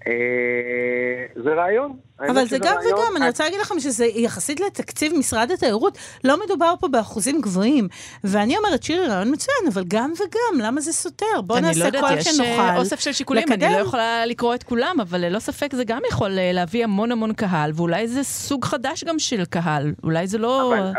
אה, 0.07 1.43
זה 1.43 1.53
רעיון. 1.53 1.97
אבל 2.19 2.45
זה 2.45 2.57
גם 2.57 2.75
רעיון. 2.75 2.93
וגם, 2.93 3.17
אני 3.17 3.27
רוצה 3.27 3.43
להגיד 3.43 3.59
לכם 3.59 3.79
שזה 3.79 4.05
יחסית 4.05 4.59
לתקציב 4.59 5.13
משרד 5.17 5.51
התיירות, 5.51 5.97
לא 6.23 6.43
מדובר 6.45 6.73
פה 6.79 6.87
באחוזים 6.87 7.41
גבוהים. 7.41 7.87
ואני 8.23 8.57
אומרת, 8.57 8.83
שירי, 8.83 9.07
רעיון 9.07 9.33
מצוין, 9.33 9.57
אבל 9.73 9.83
גם 9.87 10.13
וגם, 10.15 10.65
למה 10.65 10.81
זה 10.81 10.93
סותר? 10.93 11.41
בואו 11.45 11.59
נעשה 11.59 11.89
לא 11.89 12.01
כל 12.01 12.21
שנוכל. 12.21 12.41
אני 12.41 12.57
לא 12.57 12.61
יודעת, 12.61 12.73
יש 12.73 12.79
אוסף 12.79 12.99
של 12.99 13.13
שיקולים, 13.13 13.43
לקדם. 13.43 13.67
אני 13.67 13.73
לא 13.73 13.79
יכולה 13.79 14.25
לקרוא 14.25 14.55
את 14.55 14.63
כולם, 14.63 14.95
אבל 15.01 15.21
ללא 15.21 15.39
ספק 15.39 15.75
זה 15.75 15.83
גם 15.83 16.01
יכול 16.09 16.39
אה, 16.39 16.51
להביא 16.53 16.83
המון 16.83 17.11
המון 17.11 17.33
קהל, 17.33 17.71
ואולי 17.75 18.07
זה 18.07 18.23
סוג 18.23 18.65
חדש 18.65 19.03
גם 19.03 19.19
של 19.19 19.45
קהל, 19.45 19.93
אולי 20.03 20.27
זה 20.27 20.37
לא... 20.37 20.77
אבל, 20.77 20.91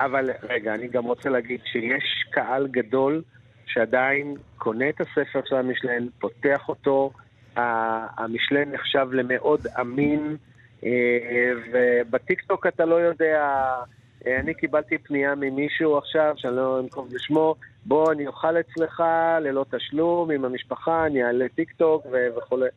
אבל, 0.00 0.30
רגע, 0.42 0.74
אני 0.74 0.88
גם 0.88 1.04
רוצה 1.04 1.28
להגיד 1.30 1.60
שיש 1.64 2.24
קהל 2.30 2.66
גדול 2.66 3.22
שעדיין 3.66 4.34
קונה 4.58 4.88
את 4.88 5.00
הספר 5.00 5.40
של 5.44 5.56
המישלן, 5.56 6.06
פותח 6.18 6.68
אותו, 6.68 7.10
המישלן 7.56 8.72
נחשב 8.72 9.08
למאוד 9.12 9.66
אמין, 9.80 10.36
אה, 10.84 10.90
ובטיקטוק 11.72 12.66
אתה 12.66 12.84
לא 12.84 12.94
יודע, 12.94 13.42
אה, 14.26 14.40
אני 14.40 14.54
קיבלתי 14.54 14.98
פנייה 14.98 15.34
ממישהו 15.34 15.98
עכשיו, 15.98 16.34
שאני 16.36 16.56
לא 16.56 16.80
אנקוב 16.80 17.10
בשמו, 17.14 17.54
בוא 17.84 18.12
אני 18.12 18.26
אוכל 18.26 18.60
אצלך 18.60 19.02
ללא 19.40 19.64
תשלום 19.70 20.30
עם 20.30 20.44
המשפחה, 20.44 21.06
אני 21.06 21.24
אעלה 21.24 21.46
טיקטוק 21.54 22.06
וכולי. 22.36 22.68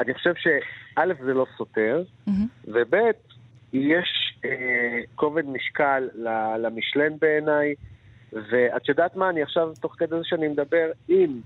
אני 0.00 0.14
חושב 0.14 0.34
שא' 0.34 1.24
זה 1.24 1.34
לא 1.34 1.46
סותר, 1.58 2.02
אהמ. 2.28 2.32
וב' 2.64 2.94
יש 3.72 4.29
כובד 5.14 5.48
משקל 5.48 6.08
למשלן 6.58 7.18
בעיניי, 7.20 7.74
ואת 8.32 8.88
יודעת 8.88 9.16
מה, 9.16 9.30
אני 9.30 9.42
עכשיו, 9.42 9.72
תוך 9.80 9.94
כדי 9.98 10.16
זה 10.16 10.24
שאני 10.24 10.48
מדבר, 10.48 10.90
אם 11.08 11.40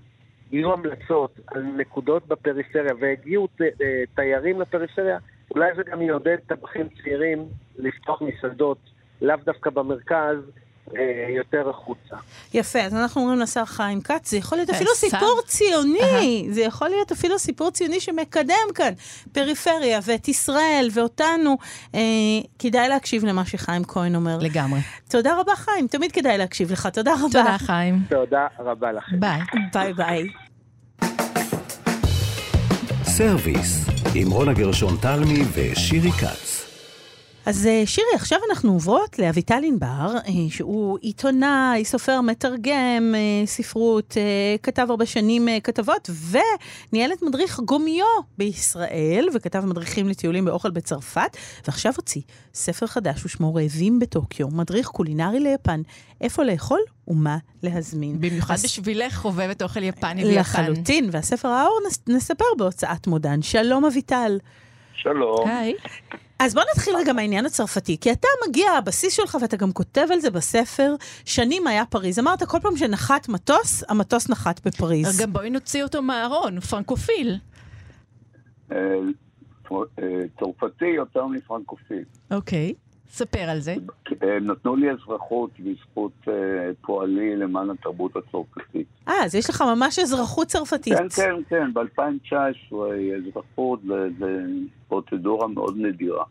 יהיו 0.52 0.72
המלצות 0.72 1.40
על 1.46 1.62
נקודות 1.62 2.28
בפריפריה 2.28 2.92
והגיעו 3.00 3.48
אה, 3.60 4.02
תיירים 4.14 4.60
לפריפריה, 4.60 5.18
אולי 5.50 5.74
זה 5.76 5.82
גם 5.82 6.02
יעודד 6.02 6.36
טבחים 6.46 6.88
צעירים 7.02 7.44
לפתוח 7.78 8.22
מסעדות, 8.22 8.78
לאו 9.22 9.36
דווקא 9.44 9.70
במרכז, 9.70 10.36
אה, 10.36 10.63
יותר 11.36 11.70
החוצה. 11.70 12.16
יפה, 12.54 12.80
אז 12.80 12.94
אנחנו 12.94 13.20
אומרים 13.20 13.40
לשר 13.40 13.64
חיים 13.64 14.00
כץ, 14.00 14.30
זה 14.30 14.36
יכול 14.36 14.58
להיות 14.58 14.70
אפילו 14.70 14.90
סיפור 14.94 15.40
ציוני, 15.46 16.48
זה 16.50 16.60
יכול 16.60 16.88
להיות 16.88 17.12
אפילו 17.12 17.38
סיפור 17.38 17.70
ציוני 17.70 18.00
שמקדם 18.00 18.54
כאן 18.74 18.92
פריפריה 19.32 20.00
ואת 20.02 20.28
ישראל 20.28 20.88
ואותנו. 20.92 21.56
אה, 21.94 22.00
כדאי 22.58 22.88
להקשיב 22.88 23.24
למה 23.24 23.44
שחיים 23.44 23.84
כהן 23.84 24.14
אומר. 24.14 24.38
לגמרי. 24.38 24.80
תודה 25.08 25.40
רבה, 25.40 25.56
חיים, 25.56 25.86
תמיד 25.86 26.12
כדאי 26.12 26.38
להקשיב 26.38 26.72
לך. 26.72 26.86
תודה 26.86 27.14
רבה. 27.14 27.22
תודה, 27.22 27.56
חיים. 27.58 27.98
תודה 28.08 28.46
רבה 28.58 28.92
לכם. 28.92 29.20
ביי. 29.20 29.40
ביי 29.72 29.92
ביי. 29.92 30.28
סרוויס, 33.04 33.86
עם 34.14 34.30
רונה 34.30 34.52
גרשון 34.52 34.96
תלמי 35.00 35.42
ושירי 35.54 36.10
כץ. 36.12 36.73
אז 37.46 37.66
אה, 37.66 37.82
שירי, 37.86 38.08
עכשיו 38.14 38.38
אנחנו 38.50 38.72
עוברות 38.72 39.18
לאביטל 39.18 39.62
ענבר, 39.64 40.14
אה, 40.26 40.32
שהוא 40.48 40.98
עיתונאי, 41.00 41.84
סופר, 41.84 42.20
מתרגם 42.20 43.14
אה, 43.14 43.46
ספרות, 43.46 44.16
כתב 44.62 44.86
הרבה 44.90 45.06
שנים 45.06 45.48
כתבות, 45.64 46.10
וניהל 46.30 47.12
את 47.12 47.22
מדריך 47.22 47.60
גומיו 47.60 48.04
בישראל, 48.38 49.28
וכתב 49.34 49.64
מדריכים 49.64 50.08
לטיולים 50.08 50.44
באוכל 50.44 50.70
בצרפת, 50.70 51.36
ועכשיו 51.66 51.92
הוציא 51.96 52.22
ספר 52.54 52.86
חדש 52.86 53.24
ושמו 53.24 53.54
רעבים 53.54 53.98
בטוקיו, 53.98 54.48
מדריך 54.48 54.88
קולינרי 54.88 55.40
ליפן, 55.40 55.82
איפה 56.20 56.44
לאכול 56.44 56.80
ומה 57.08 57.38
להזמין. 57.62 58.20
במיוחד 58.20 58.54
אז... 58.54 58.64
בשבילך 58.64 59.14
חובבת 59.14 59.62
אוכל 59.62 59.82
יפני 59.82 60.24
ביפן. 60.24 60.40
לחלוטין, 60.40 61.08
והספר 61.12 61.48
האור 61.48 61.78
נספר 62.08 62.44
בהוצאת 62.58 63.06
מודן. 63.06 63.42
שלום 63.42 63.84
אביטל. 63.84 64.38
שלום. 64.94 65.48
היי. 65.48 65.74
אז 66.38 66.54
בוא 66.54 66.62
נתחיל 66.74 66.96
רגע 66.96 67.12
מהעניין 67.12 67.46
הצרפתי, 67.46 67.96
כי 68.00 68.12
אתה 68.12 68.28
מגיע, 68.48 68.70
הבסיס 68.72 69.14
שלך, 69.14 69.36
ואתה 69.40 69.56
גם 69.56 69.72
כותב 69.72 70.06
על 70.12 70.20
זה 70.20 70.30
בספר, 70.30 70.94
שנים 71.24 71.66
היה 71.66 71.86
פריז. 71.86 72.18
אמרת, 72.18 72.42
כל 72.42 72.58
פעם 72.62 72.76
שנחת 72.76 73.28
מטוס, 73.28 73.84
המטוס 73.88 74.28
נחת 74.30 74.66
בפריז. 74.66 75.20
גם 75.20 75.32
בואי 75.32 75.50
נוציא 75.50 75.82
אותו 75.82 76.02
מהארון, 76.02 76.60
פרנקופיל. 76.60 77.36
אה, 78.72 78.76
אה, 79.72 80.04
צרפתי 80.38 80.86
יותר 80.86 81.26
מפרנקופיל. 81.26 82.04
אוקיי. 82.30 82.74
ספר 83.14 83.50
על 83.50 83.60
זה. 83.60 83.74
הם 84.20 84.50
נתנו 84.50 84.76
לי 84.76 84.90
אזרחות 84.90 85.50
בזכות 85.60 86.12
uh, 86.24 86.30
פועלי 86.80 87.36
למען 87.36 87.70
התרבות 87.70 88.16
הצרפתית. 88.16 88.86
אה, 89.08 89.24
אז 89.24 89.34
יש 89.34 89.50
לך 89.50 89.62
ממש 89.62 89.98
אזרחות 89.98 90.48
צרפתית. 90.48 90.98
כן, 90.98 91.08
כן, 91.08 91.34
כן, 91.48 91.74
ב-2019 91.74 92.74
אזרחות 93.16 93.80
זה 94.18 94.42
פרוצדורה 94.88 95.48
מאוד 95.48 95.76
נדירה. 95.78 96.24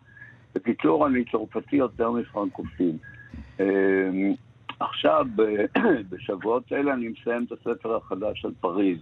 בקיצור, 0.56 1.08
אני 1.08 1.24
צרפתי 1.32 1.76
יותר 1.76 2.12
מפרנקופיל. 2.12 2.98
Uh, 3.58 3.62
עכשיו, 4.80 5.26
בשבועות 6.10 6.64
אלה 6.72 6.94
אני 6.94 7.08
מסיים 7.08 7.44
את 7.44 7.52
הספר 7.52 7.96
החדש 7.96 8.46
על 8.46 8.52
פריז. 8.60 8.98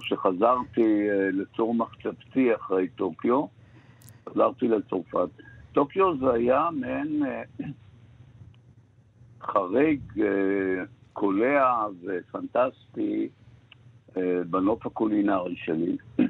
כשחזרתי 0.00 1.06
לצור 1.32 1.74
מחצבתי 1.74 2.54
אחרי 2.54 2.88
טוקיו, 2.88 3.44
חזרתי 4.28 4.68
לצרפת. 4.68 5.28
טוקיו 5.78 6.18
זה 6.18 6.32
היה 6.32 6.68
מעין 6.72 7.22
אה, 7.26 7.42
חריג 9.52 10.00
אה, 10.20 10.84
קולע 11.12 11.86
ופנטסטי 12.02 13.28
אה, 14.16 14.40
בנוף 14.50 14.86
הקולינרי 14.86 15.56
שלי. 15.56 15.96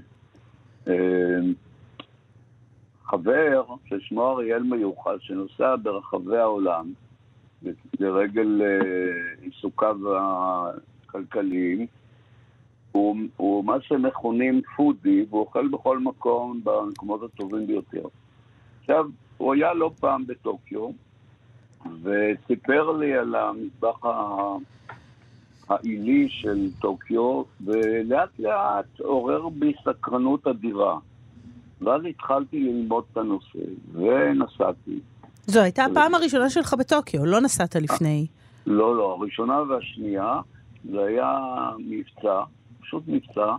חבר 3.04 3.64
ששמו 3.84 4.30
אריאל 4.30 4.62
מיוחד, 4.62 5.16
שנוסע 5.20 5.76
ברחבי 5.82 6.36
העולם 6.36 6.92
לרגל 8.00 8.62
עיסוקיו 9.40 9.96
הכלכליים, 11.06 11.86
הוא, 12.92 13.16
הוא 13.36 13.64
מה 13.64 13.80
שמכונים 13.80 14.62
פודי, 14.76 15.26
והוא 15.30 15.40
אוכל 15.40 15.68
בכל 15.68 15.98
מקום 15.98 16.60
במקומות 16.64 17.22
הטובים 17.22 17.66
ביותר. 17.66 18.08
עכשיו, 18.80 19.06
הוא 19.38 19.54
היה 19.54 19.74
לא 19.74 19.90
פעם 20.00 20.26
בטוקיו, 20.26 20.90
וסיפר 22.02 22.90
לי 22.92 23.14
על 23.14 23.34
המטבח 23.34 24.04
העילי 25.68 26.28
של 26.28 26.68
טוקיו, 26.80 27.42
ולאט 27.66 28.38
לאט 28.38 29.00
עורר 29.00 29.48
בי 29.48 29.72
סקרנות 29.84 30.46
אדירה. 30.46 30.98
ואז 31.80 32.02
התחלתי 32.08 32.60
ללמוד 32.60 33.04
את 33.12 33.16
הנושא, 33.16 33.58
ונסעתי. 33.92 35.00
זו 35.46 35.60
הייתה 35.60 35.84
הפעם 35.84 36.14
הראשונה 36.14 36.50
שלך 36.50 36.74
בטוקיו, 36.74 37.26
לא 37.26 37.40
נסעת 37.40 37.76
לפני. 37.76 38.26
לא, 38.66 38.96
לא, 38.96 39.16
הראשונה 39.20 39.62
והשנייה, 39.62 40.40
זה 40.90 41.04
היה 41.04 41.38
מבצע, 41.78 42.42
פשוט 42.80 43.02
מבצע, 43.06 43.54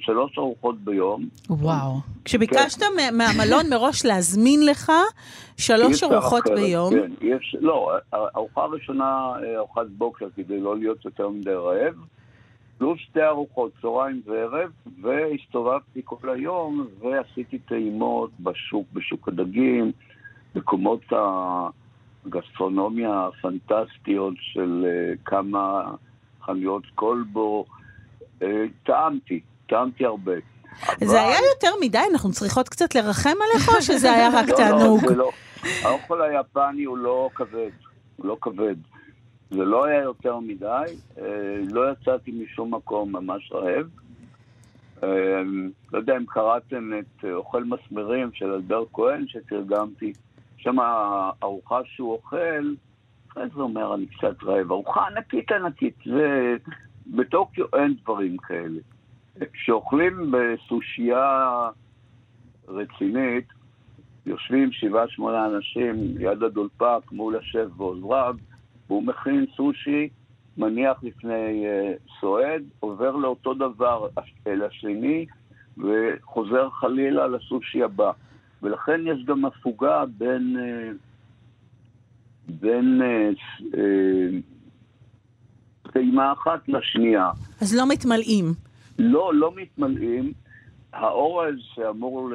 שלוש 0.00 0.38
ארוחות 0.38 0.78
ביום. 0.80 1.28
וואו. 1.50 2.00
כשביקשת 2.24 2.78
כן. 2.78 3.16
מהמלון 3.16 3.70
מראש 3.70 4.04
להזמין 4.04 4.66
לך 4.66 4.92
שלוש 5.56 6.02
ארוחות 6.02 6.46
אחרת, 6.46 6.58
ביום. 6.58 6.90
כן, 6.90 7.26
יש, 7.26 7.56
לא, 7.60 7.92
הארוחה 8.12 8.62
הראשונה, 8.62 9.32
אה, 9.42 9.56
ארוחת 9.56 9.86
בוקר, 9.98 10.26
כדי 10.36 10.60
לא 10.60 10.78
להיות 10.78 11.04
יותר 11.04 11.28
מדי 11.28 11.50
רעב, 11.50 11.94
פלוס 12.78 12.98
שתי 12.98 13.22
ארוחות, 13.22 13.72
צהריים 13.82 14.22
וערב, 14.26 14.70
והסתובבתי 15.02 16.00
כל 16.04 16.30
היום 16.30 16.86
ועשיתי 17.00 17.58
טעימות 17.58 18.30
בשוק, 18.40 18.86
בשוק 18.92 19.28
הדגים, 19.28 19.92
מקומות 20.54 21.00
הגסטרונומיה 22.26 23.28
הפנטסטיות 23.28 24.34
של 24.40 24.86
אה, 24.86 25.14
כמה 25.24 25.94
חנויות 26.42 26.82
כלבו. 26.94 27.64
אה, 28.42 28.64
טעמתי, 28.82 29.40
טעמתי 29.66 30.04
הרבה. 30.04 30.32
זה 31.00 31.22
היה 31.22 31.38
יותר 31.54 31.70
מדי, 31.80 32.02
אנחנו 32.12 32.32
צריכות 32.32 32.68
קצת 32.68 32.94
לרחם 32.94 33.36
עליך, 33.50 33.68
או 33.68 33.82
שזה 33.82 34.12
היה 34.12 34.28
רק 34.38 34.48
לא, 34.48 34.56
תענוג? 34.56 35.04
לא, 35.04 35.16
לא. 35.16 35.30
האוכל 35.82 36.22
היפני 36.22 36.84
הוא 36.84 36.98
לא 36.98 37.30
כבד, 37.34 37.70
הוא 38.16 38.26
לא 38.26 38.36
כבד. 38.40 38.76
זה 39.50 39.64
לא 39.64 39.84
היה 39.84 40.02
יותר 40.02 40.38
מדי, 40.38 40.84
אה, 41.18 41.24
לא 41.70 41.92
יצאתי 41.92 42.30
משום 42.44 42.74
מקום 42.74 43.12
ממש 43.12 43.52
רעב. 43.52 43.86
אה, 45.02 45.42
לא 45.92 45.98
יודע 45.98 46.16
אם 46.16 46.26
קראתם 46.26 46.90
את 46.98 47.24
אוכל 47.32 47.64
מסמרים 47.64 48.30
של 48.32 48.52
אלבר 48.52 48.84
כהן 48.92 49.24
שתרגמתי, 49.28 50.12
שם 50.56 50.78
הארוחה 50.78 51.80
שהוא 51.84 52.12
אוכל, 52.12 52.74
אחרי 53.32 53.44
זה 53.54 53.60
אומר 53.60 53.94
אני 53.94 54.06
קצת 54.06 54.42
רעב, 54.42 54.72
ארוחה 54.72 55.06
ענקית 55.06 55.52
ענקית, 55.52 55.94
זה... 56.04 56.56
בטוקיו 57.10 57.64
אין 57.74 57.94
דברים 58.02 58.36
כאלה. 58.36 58.80
כשאוכלים 59.52 60.30
בסושייה 60.30 61.68
רצינית, 62.68 63.46
יושבים 64.26 64.72
שבעה 64.72 65.08
שמונה 65.08 65.46
אנשים 65.46 65.94
ליד 66.16 66.42
הדולפק 66.42 67.12
מול 67.12 67.36
השף 67.36 67.66
ועוזריו, 67.76 68.36
והוא 68.88 69.02
מכין 69.02 69.46
סושי, 69.56 70.08
מניח 70.56 71.04
לפני 71.04 71.66
uh, 71.66 72.20
סועד, 72.20 72.62
עובר 72.80 73.16
לאותו 73.16 73.54
דבר 73.54 74.08
אל 74.46 74.62
השני, 74.62 75.26
וחוזר 75.78 76.70
חלילה 76.70 77.26
לסושי 77.26 77.82
הבא. 77.82 78.12
ולכן 78.62 79.00
יש 79.06 79.24
גם 79.24 79.44
הפוגה 79.44 80.04
בין, 80.18 80.56
uh, 80.56 80.96
בין 82.48 83.02
uh, 83.02 83.76
טעימה 85.92 86.32
אחת 86.32 86.68
לשנייה. 86.68 87.30
אז 87.60 87.74
לא 87.74 87.88
מתמלאים. 87.88 88.44
לא, 88.98 89.34
לא 89.34 89.52
מתמלאים. 89.56 90.32
האורז 90.92 91.54
שאמור 91.74 92.30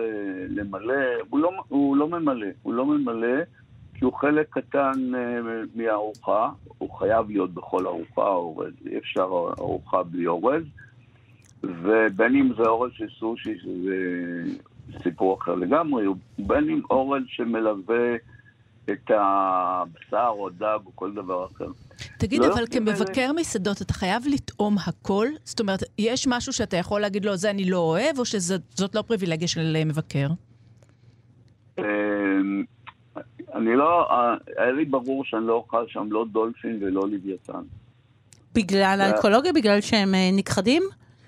למלא, 0.49 0.95
הוא 1.29 1.39
לא, 1.39 1.51
הוא 1.67 1.97
לא 1.97 2.07
ממלא. 2.07 2.47
הוא 2.63 2.73
לא 2.73 2.85
ממלא 2.85 3.37
כי 3.93 4.05
הוא 4.05 4.13
חלק 4.13 4.47
קטן 4.49 4.91
uh, 5.13 5.77
מהארוחה. 5.77 6.49
הוא 6.77 6.89
חייב 6.89 7.29
להיות 7.29 7.53
בכל 7.53 7.87
ארוחה 7.87 8.27
אורז. 8.27 8.73
אי 8.85 8.97
אפשר 8.97 9.27
ארוחה 9.59 10.03
בלי 10.03 10.27
אורז. 10.27 10.63
ובין 11.63 12.35
אם 12.35 12.51
זה 12.57 12.63
אורז 12.63 12.91
של 12.93 13.07
סושי, 13.19 13.59
שזה 13.59 13.95
סיפור 15.03 15.37
אחר 15.37 15.55
לגמרי, 15.55 16.05
בין 16.39 16.69
אם 16.69 16.81
אורז 16.89 17.23
שמלווה 17.27 18.15
את 18.91 19.11
הבשר 19.11 20.27
או 20.29 20.47
הדג 20.47 20.79
או 20.85 20.91
כל 20.95 21.13
דבר 21.13 21.45
אחר. 21.45 21.67
תגיד, 22.17 22.41
לא 22.41 22.53
אבל 22.53 22.65
כמבקר 22.71 23.31
מסעדות, 23.35 23.81
אתה 23.81 23.93
חייב 23.93 24.23
לטעום 24.33 24.75
הכל? 24.87 25.27
זאת 25.43 25.59
אומרת, 25.59 25.83
יש 25.97 26.27
משהו 26.27 26.53
שאתה 26.53 26.77
יכול 26.77 27.01
להגיד 27.01 27.25
לו, 27.25 27.35
זה 27.37 27.49
אני 27.49 27.69
לא 27.69 27.77
אוהב, 27.77 28.19
או 28.19 28.25
שזאת 28.25 28.95
לא 28.95 29.01
פריבילגיה 29.01 29.47
של 29.47 29.73
אה, 29.75 29.85
מבקר? 29.85 30.27
אמ, 31.79 31.83
אני 33.55 33.75
לא, 33.75 34.11
אה, 34.11 34.35
היה 34.57 34.71
לי 34.71 34.85
ברור 34.85 35.25
שאני 35.25 35.47
לא 35.47 35.53
אוכל 35.53 35.85
שם 35.87 36.07
לא 36.11 36.25
דולפין 36.31 36.79
ולא 36.83 37.01
לוויתן. 37.09 37.61
בגלל 38.55 38.97
זה- 38.97 39.05
האקולוגיה? 39.05 39.53
בגלל 39.53 39.81
שהם 39.81 40.15
אה, 40.15 40.29
נכחדים? 40.33 40.83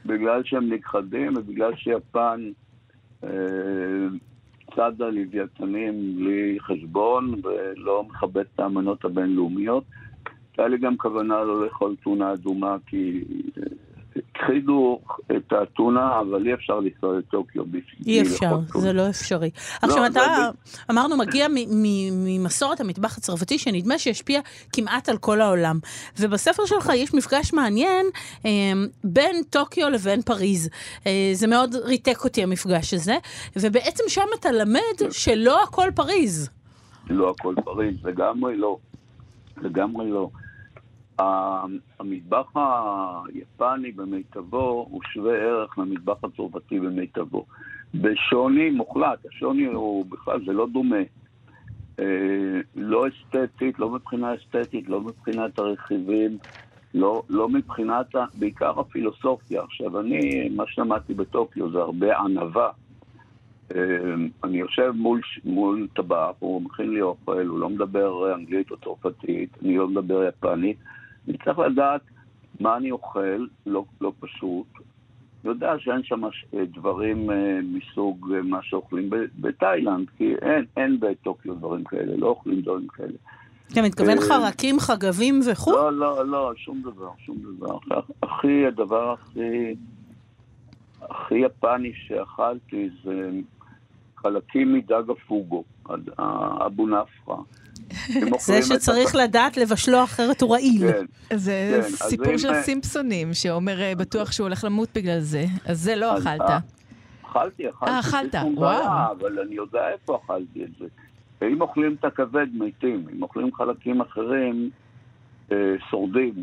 בגלל 0.05 0.41
שהם 0.45 0.73
נכחדים 0.73 1.33
ובגלל 1.37 1.71
שיפן 1.75 2.51
צד 4.75 5.01
הלוויתנים 5.01 6.15
בלי 6.17 6.57
חשבון 6.59 7.41
ולא 7.43 8.03
מכבד 8.03 8.43
את 8.55 8.59
האמנות 8.59 9.05
הבינלאומיות. 9.05 9.83
הייתה 10.57 10.67
לי 10.67 10.77
גם 10.77 10.97
כוונה 10.97 11.43
לא 11.43 11.65
לאכול 11.65 11.95
טונה 12.03 12.33
אדומה 12.33 12.75
כי 12.87 13.23
אה, 13.57 13.63
הכחידו 14.35 14.99
את 15.37 15.53
הטונה, 15.53 16.19
אבל 16.19 16.47
אי 16.47 16.53
אפשר 16.53 16.79
לנסוע 16.79 17.17
לטוקיו 17.17 17.65
בלי 17.65 17.81
אי 18.05 18.21
אפשר. 18.21 18.59
זה 18.75 18.93
לא 18.93 19.09
אפשרי. 19.09 19.49
עכשיו, 19.81 20.01
זה- 20.01 20.07
אתה, 20.07 20.49
אמרנו, 20.91 21.17
מגיע 21.17 21.47
ממסורת 22.11 22.79
המטבח 22.79 23.17
הצרפתי, 23.17 23.57
שנדמה 23.57 23.97
שהשפיע 23.97 24.39
כמעט 24.73 25.09
על 25.09 25.17
כל 25.17 25.41
העולם. 25.41 25.79
ובספר 26.19 26.65
שלך 26.65 26.91
יש 26.95 27.13
מפגש 27.13 27.53
מעניין 27.53 28.05
אה, 28.45 28.51
בין 29.03 29.43
טוקיו 29.49 29.89
לבין 29.89 30.21
פריז. 30.21 30.69
אה, 31.07 31.29
זה 31.33 31.47
מאוד 31.47 31.75
ריתק 31.75 32.23
אותי 32.23 32.43
המפגש 32.43 32.93
הזה, 32.93 33.15
ובעצם 33.55 34.03
שם 34.07 34.25
אתה 34.39 34.51
למד 34.51 35.11
שלא 35.11 35.63
הכל 35.63 35.89
פריז. 35.95 36.49
לא 37.09 37.29
הכל 37.29 37.55
פריז, 37.65 38.05
לגמרי 38.05 38.55
לא. 38.55 38.77
לגמרי 39.61 40.09
לא. 40.11 40.29
המטבח 41.19 42.53
היפני 43.27 43.91
במיטבו 43.91 44.87
הוא 44.89 45.01
שווה 45.13 45.33
ערך 45.33 45.77
למטבח 45.77 46.23
הצרפתי 46.23 46.79
במיטבו. 46.79 47.45
בשוני 47.93 48.69
מוחלט, 48.69 49.25
השוני 49.25 49.65
הוא 49.65 50.05
בכלל, 50.09 50.45
זה 50.45 50.53
לא 50.53 50.67
דומה. 50.67 51.01
אה, 51.99 52.05
לא 52.75 53.05
אסתטית, 53.07 53.79
לא 53.79 53.89
מבחינה 53.89 54.35
אסתטית, 54.35 54.89
לא 54.89 55.01
מבחינת 55.01 55.59
הרכיבים, 55.59 56.37
לא, 56.93 57.23
לא 57.29 57.49
מבחינת, 57.49 58.15
בעיקר 58.39 58.79
הפילוסופיה. 58.79 59.61
עכשיו, 59.61 59.99
אני, 59.99 60.49
מה 60.49 60.63
שלמדתי 60.67 61.13
בטוקיו 61.13 61.71
זה 61.71 61.77
הרבה 61.77 62.17
ענווה. 62.17 62.69
אה, 63.75 63.79
אני 64.43 64.57
יושב 64.57 64.91
מול, 64.95 65.21
מול 65.43 65.87
טבח, 65.95 66.31
הוא 66.39 66.61
מכין 66.61 66.93
לי 66.93 67.01
אוכל, 67.01 67.45
הוא 67.45 67.59
לא 67.59 67.69
מדבר 67.69 68.35
אנגלית 68.35 68.71
או 68.71 68.77
צרפתית, 68.77 69.49
אני 69.63 69.77
לא 69.77 69.87
מדבר 69.87 70.23
יפנית. 70.23 70.77
אני 71.27 71.37
צריך 71.45 71.59
לדעת 71.59 72.01
מה 72.59 72.77
אני 72.77 72.91
אוכל, 72.91 73.45
לא, 73.65 73.85
לא 74.01 74.11
פשוט. 74.19 74.67
יודע 75.43 75.73
שאין 75.79 76.03
שם 76.03 76.21
ש- 76.31 76.45
דברים 76.55 77.31
אה, 77.31 77.59
מסוג 77.63 78.31
אה, 78.35 78.41
מה 78.41 78.59
שאוכלים 78.63 79.09
בתאילנד, 79.39 80.07
כי 80.17 80.33
אין, 80.41 80.65
אין 80.77 80.99
בטוקיו 80.99 81.55
דברים 81.55 81.83
כאלה, 81.83 82.17
לא 82.17 82.27
אוכלים 82.27 82.61
דברים 82.61 82.87
כאלה. 82.87 83.13
אתה 83.73 83.81
מתכוון 83.81 84.17
אה, 84.17 84.23
חרקים, 84.29 84.79
חגבים 84.79 85.39
וכו'? 85.51 85.71
לא, 85.71 85.93
לא, 85.93 86.25
לא, 86.27 86.51
שום 86.55 86.81
דבר, 86.81 87.09
שום 87.25 87.37
דבר. 87.57 87.77
הכי, 88.23 88.65
הדבר 88.67 89.13
הכי, 89.13 89.75
הכי 91.01 91.35
יפני 91.35 91.91
שאכלתי 92.07 92.89
זה 93.03 93.29
חלקים 94.21 94.73
מדג 94.73 95.03
הפוגו, 95.09 95.63
נפחה. 96.87 97.33
הם 98.15 98.33
אוכלים 98.33 98.39
זה 98.39 98.75
את 98.75 98.81
שצריך 98.81 99.15
לדעת 99.15 99.57
לבשלו 99.57 100.03
אחרת 100.03 100.41
הוא 100.41 100.51
רעיל. 100.51 100.91
כן, 100.91 101.05
זה 101.37 101.81
כן, 101.83 101.89
סיפור 102.09 102.33
אם- 102.33 102.37
של 102.37 102.53
סימפסונים, 102.61 103.33
שאומר 103.33 103.81
אה, 103.81 103.93
בטוח 103.95 104.31
שהוא 104.31 104.45
הולך 104.47 104.63
למות 104.63 104.89
בגלל 104.95 105.19
זה. 105.19 105.45
אז 105.65 105.79
זה 105.81 105.95
לא 105.95 106.13
אז, 106.13 106.21
אכלת. 106.23 106.41
אה, 106.41 106.59
אכלתי, 107.31 107.69
אכלתי. 107.69 107.91
אה, 107.91 107.99
אכלת, 107.99 108.35
וואו. 108.35 108.55
בעיה, 108.55 109.07
אבל 109.11 109.39
אני 109.39 109.55
יודע 109.55 109.89
איפה 109.89 110.19
אכלתי 110.25 110.63
את 110.63 110.69
זה. 110.79 110.85
אם 111.47 111.61
אוכלים 111.61 111.95
את 111.99 112.05
הכבד, 112.05 112.47
מתים. 112.53 113.05
אם 113.15 113.21
אוכלים 113.23 113.53
חלקים 113.55 114.01
אחרים, 114.01 114.69
אה, 115.51 115.57
שורדים. 115.89 116.33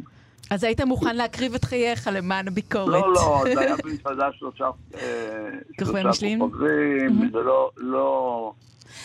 אז 0.51 0.65
היית 0.65 0.81
מוכן 0.81 1.17
להקריב 1.17 1.55
את 1.55 1.65
חייך 1.65 2.09
למען 2.13 2.49
הביקורת. 2.49 2.89
לא, 2.89 3.13
לא, 3.13 3.45
זה 3.55 3.61
היה 3.61 3.77
במסעדה 3.85 4.29
שלושה 4.33 4.65
אה? 4.95 5.01
כוכבים, 5.79 7.31
זה 7.33 7.39
לא, 7.39 7.71
לא... 7.77 8.53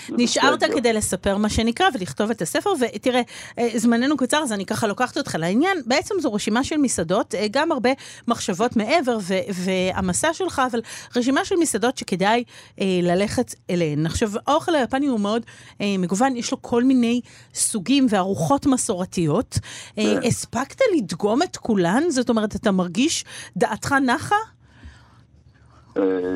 נשארת. 0.09 0.63
כדי 0.63 0.93
לספר 0.93 1.37
מה 1.37 1.49
שנקרא 1.49 1.85
ולכתוב 1.93 2.29
את 2.31 2.41
הספר, 2.41 2.69
ותראה, 2.79 3.21
אה, 3.59 3.69
זמננו 3.75 4.17
קצר, 4.17 4.37
אז 4.37 4.51
אני 4.51 4.65
ככה 4.65 4.87
לוקחת 4.87 5.17
אותך 5.17 5.35
לעניין. 5.39 5.77
בעצם 5.85 6.15
זו 6.21 6.33
רשימה 6.33 6.63
של 6.63 6.77
מסעדות, 6.77 7.35
אה, 7.35 7.47
גם 7.51 7.71
הרבה 7.71 7.89
מחשבות 8.27 8.75
מעבר, 8.75 9.17
ו- 9.21 9.33
והמסע 9.53 10.33
שלך, 10.33 10.61
אבל 10.71 10.81
רשימה 11.15 11.45
של 11.45 11.55
מסעדות 11.55 11.97
שכדאי 11.97 12.43
אה, 12.81 12.85
ללכת 13.03 13.55
אליהן. 13.69 14.05
עכשיו, 14.05 14.31
האוכל 14.47 14.75
היפני 14.75 15.07
הוא 15.07 15.19
מאוד 15.19 15.45
אה, 15.81 15.95
מגוון, 15.99 16.35
יש 16.35 16.51
לו 16.51 16.61
כל 16.61 16.83
מיני 16.83 17.21
סוגים 17.53 18.07
וארוחות 18.09 18.65
מסורתיות. 18.65 19.59
אה, 19.97 20.03
כן. 20.03 20.27
הספקת 20.27 20.81
לדגום 20.97 21.41
את 21.41 21.57
כולן? 21.57 22.03
זאת 22.09 22.29
אומרת, 22.29 22.55
אתה 22.55 22.71
מרגיש 22.71 23.25
דעתך 23.57 23.91
נחה? 23.91 24.35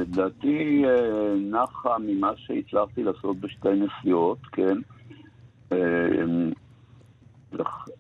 דעתי 0.06 0.84
אה, 0.86 1.36
נחה 1.36 1.98
ממה 2.00 2.32
שהצלחתי 2.36 3.04
לעשות 3.04 3.38
בשתי 3.38 3.70
נסיעות, 3.70 4.38
כן. 4.52 4.78
אה, 5.72 5.78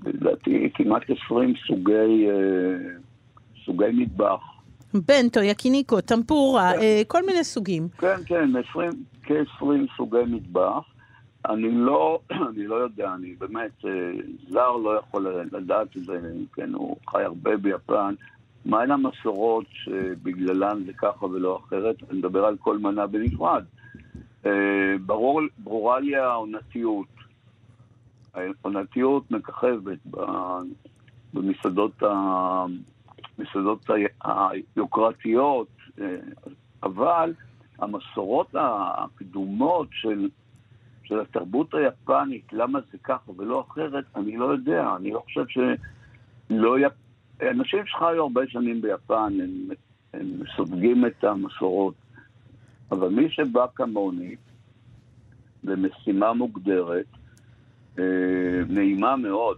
לדעתי 0.06 0.69
כמעט 0.73 1.04
20 1.26 1.54
סוגי, 1.67 2.30
אה, 2.30 2.89
סוגי 3.65 3.91
מטבח. 3.93 4.41
בנטו, 4.93 5.39
יקיניקו, 5.39 6.02
טמפורה, 6.02 6.71
אה, 6.73 7.02
כל 7.08 7.26
מיני 7.26 7.43
סוגים. 7.43 7.88
כן, 7.97 8.15
כן, 8.26 8.49
20, 8.69 8.91
כ-20 9.23 9.65
סוגי 9.97 10.23
מטבח. 10.28 10.84
אני 11.49 11.71
לא, 11.71 12.19
אני 12.49 12.67
לא 12.67 12.76
יודע, 12.76 13.13
אני 13.13 13.36
באמת, 13.39 13.86
זר 14.49 14.71
לא 14.71 14.99
יכול 14.99 15.28
לדעת 15.52 15.97
את 15.97 16.04
זה, 16.04 16.19
כן, 16.54 16.73
הוא 16.73 16.97
חי 17.10 17.23
הרבה 17.23 17.58
ביפן. 17.58 18.13
מהן 18.65 18.91
המסורות 18.91 19.65
שבגללן 19.71 20.84
זה 20.86 20.93
ככה 20.93 21.26
ולא 21.26 21.62
אחרת? 21.65 21.95
אני 22.10 22.19
מדבר 22.19 22.45
על 22.45 22.58
כל 22.58 22.78
מנה 22.78 23.08
בנפרד. 23.08 23.63
אה, 24.45 24.95
ברור, 25.06 25.41
ברורה 25.58 25.99
לי 25.99 26.15
העונתיות. 26.15 27.08
העונתיות 28.34 29.32
מככבת 29.32 29.97
במסעדות, 31.34 32.04
היוקרתיות, 34.76 35.67
אה, 36.02 36.15
אבל 36.84 37.34
המסורות 37.80 38.56
הקדומות 38.56 39.88
של, 39.91 40.30
של 41.04 41.19
התרבות 41.19 41.73
היפנית, 41.73 42.54
למה 42.54 42.80
זה 42.91 42.97
ככה 43.04 43.32
ולא 43.38 43.65
אחרת, 43.69 44.06
אני 44.15 44.38
לא 44.38 44.45
יודע. 44.45 44.95
אני 44.95 45.12
לא 45.12 45.19
חושב 45.19 45.45
שלא... 45.47 46.80
יפ... 46.80 47.03
אנשים 47.41 47.86
שחיו 47.86 48.22
הרבה 48.22 48.41
שנים 48.48 48.82
ביפן, 48.82 49.34
הם, 49.43 49.69
הם 50.13 50.28
סופגים 50.56 51.06
את 51.06 51.24
המסורות. 51.24 51.93
אבל 52.91 53.10
מי 53.10 53.30
שבא 53.30 53.65
כמוני, 53.76 54.36
במשימה 55.63 56.34
מוגדרת, 56.34 57.06
אה, 58.00 58.04
נעימה 58.69 59.15
מאוד, 59.15 59.58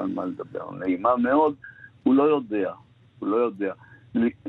אין 0.00 0.14
מה 0.14 0.24
לדבר, 0.24 0.70
נעימה 0.70 1.16
מאוד, 1.16 1.54
הוא 2.02 2.14
לא 2.14 2.22
יודע, 2.22 2.72
הוא 3.18 3.28
לא 3.28 3.36
יודע. 3.36 3.72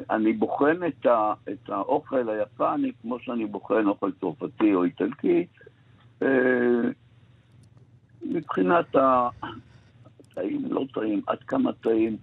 אני 0.10 0.34
בוחן 0.34 0.78
את, 0.88 1.06
ה, 1.06 1.34
את 1.52 1.70
האוכל 1.70 2.30
היפני 2.30 2.92
כמו 3.02 3.20
שאני 3.20 3.46
בוחן 3.46 3.88
אוכל 3.88 4.12
צרפתי 4.12 4.74
או 4.74 4.84
איטלקי, 4.84 5.46
אה, 6.22 6.28
מבחינת 8.22 8.96
הטעים, 10.40 10.66
לא 10.70 10.84
טעים, 10.94 11.22
עד 11.28 11.38
כמה 11.48 11.74
טעים, 11.74 12.18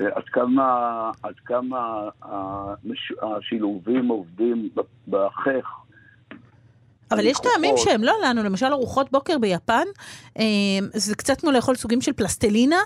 אה, 0.00 0.06
עד 0.14 0.24
כמה, 0.32 1.10
עד 1.22 1.34
כמה 1.44 2.08
השילובים 3.22 4.08
עובדים 4.08 4.68
בחך. 5.08 5.80
אבל 7.10 7.26
יש 7.26 7.38
טעמים 7.38 7.74
שהם 7.76 8.04
לא 8.04 8.14
לנו, 8.24 8.42
למשל 8.42 8.66
ארוחות 8.66 9.12
בוקר 9.12 9.38
ביפן, 9.38 9.84
אה, 10.38 10.44
זה 10.92 11.14
קצת 11.14 11.40
כמו 11.40 11.50
לאכול 11.50 11.74
סוגים 11.74 12.00
של 12.00 12.12
פלסטלינה. 12.12 12.76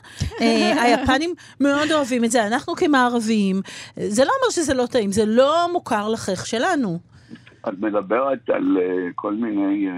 אה, 0.40 0.72
היפנים 0.82 1.34
מאוד 1.60 1.92
אוהבים 1.92 2.24
את 2.24 2.30
זה, 2.30 2.46
אנחנו 2.46 2.74
כמערבים. 2.74 3.60
זה 3.96 4.24
לא 4.24 4.30
אומר 4.40 4.50
שזה 4.50 4.74
לא 4.74 4.86
טעים, 4.86 5.12
זה 5.12 5.26
לא 5.26 5.68
מוכר 5.72 6.08
לחך 6.08 6.46
שלנו. 6.46 6.98
את 7.68 7.78
מדברת 7.78 8.50
על 8.50 8.76
כל 9.14 9.34
מיני 9.34 9.88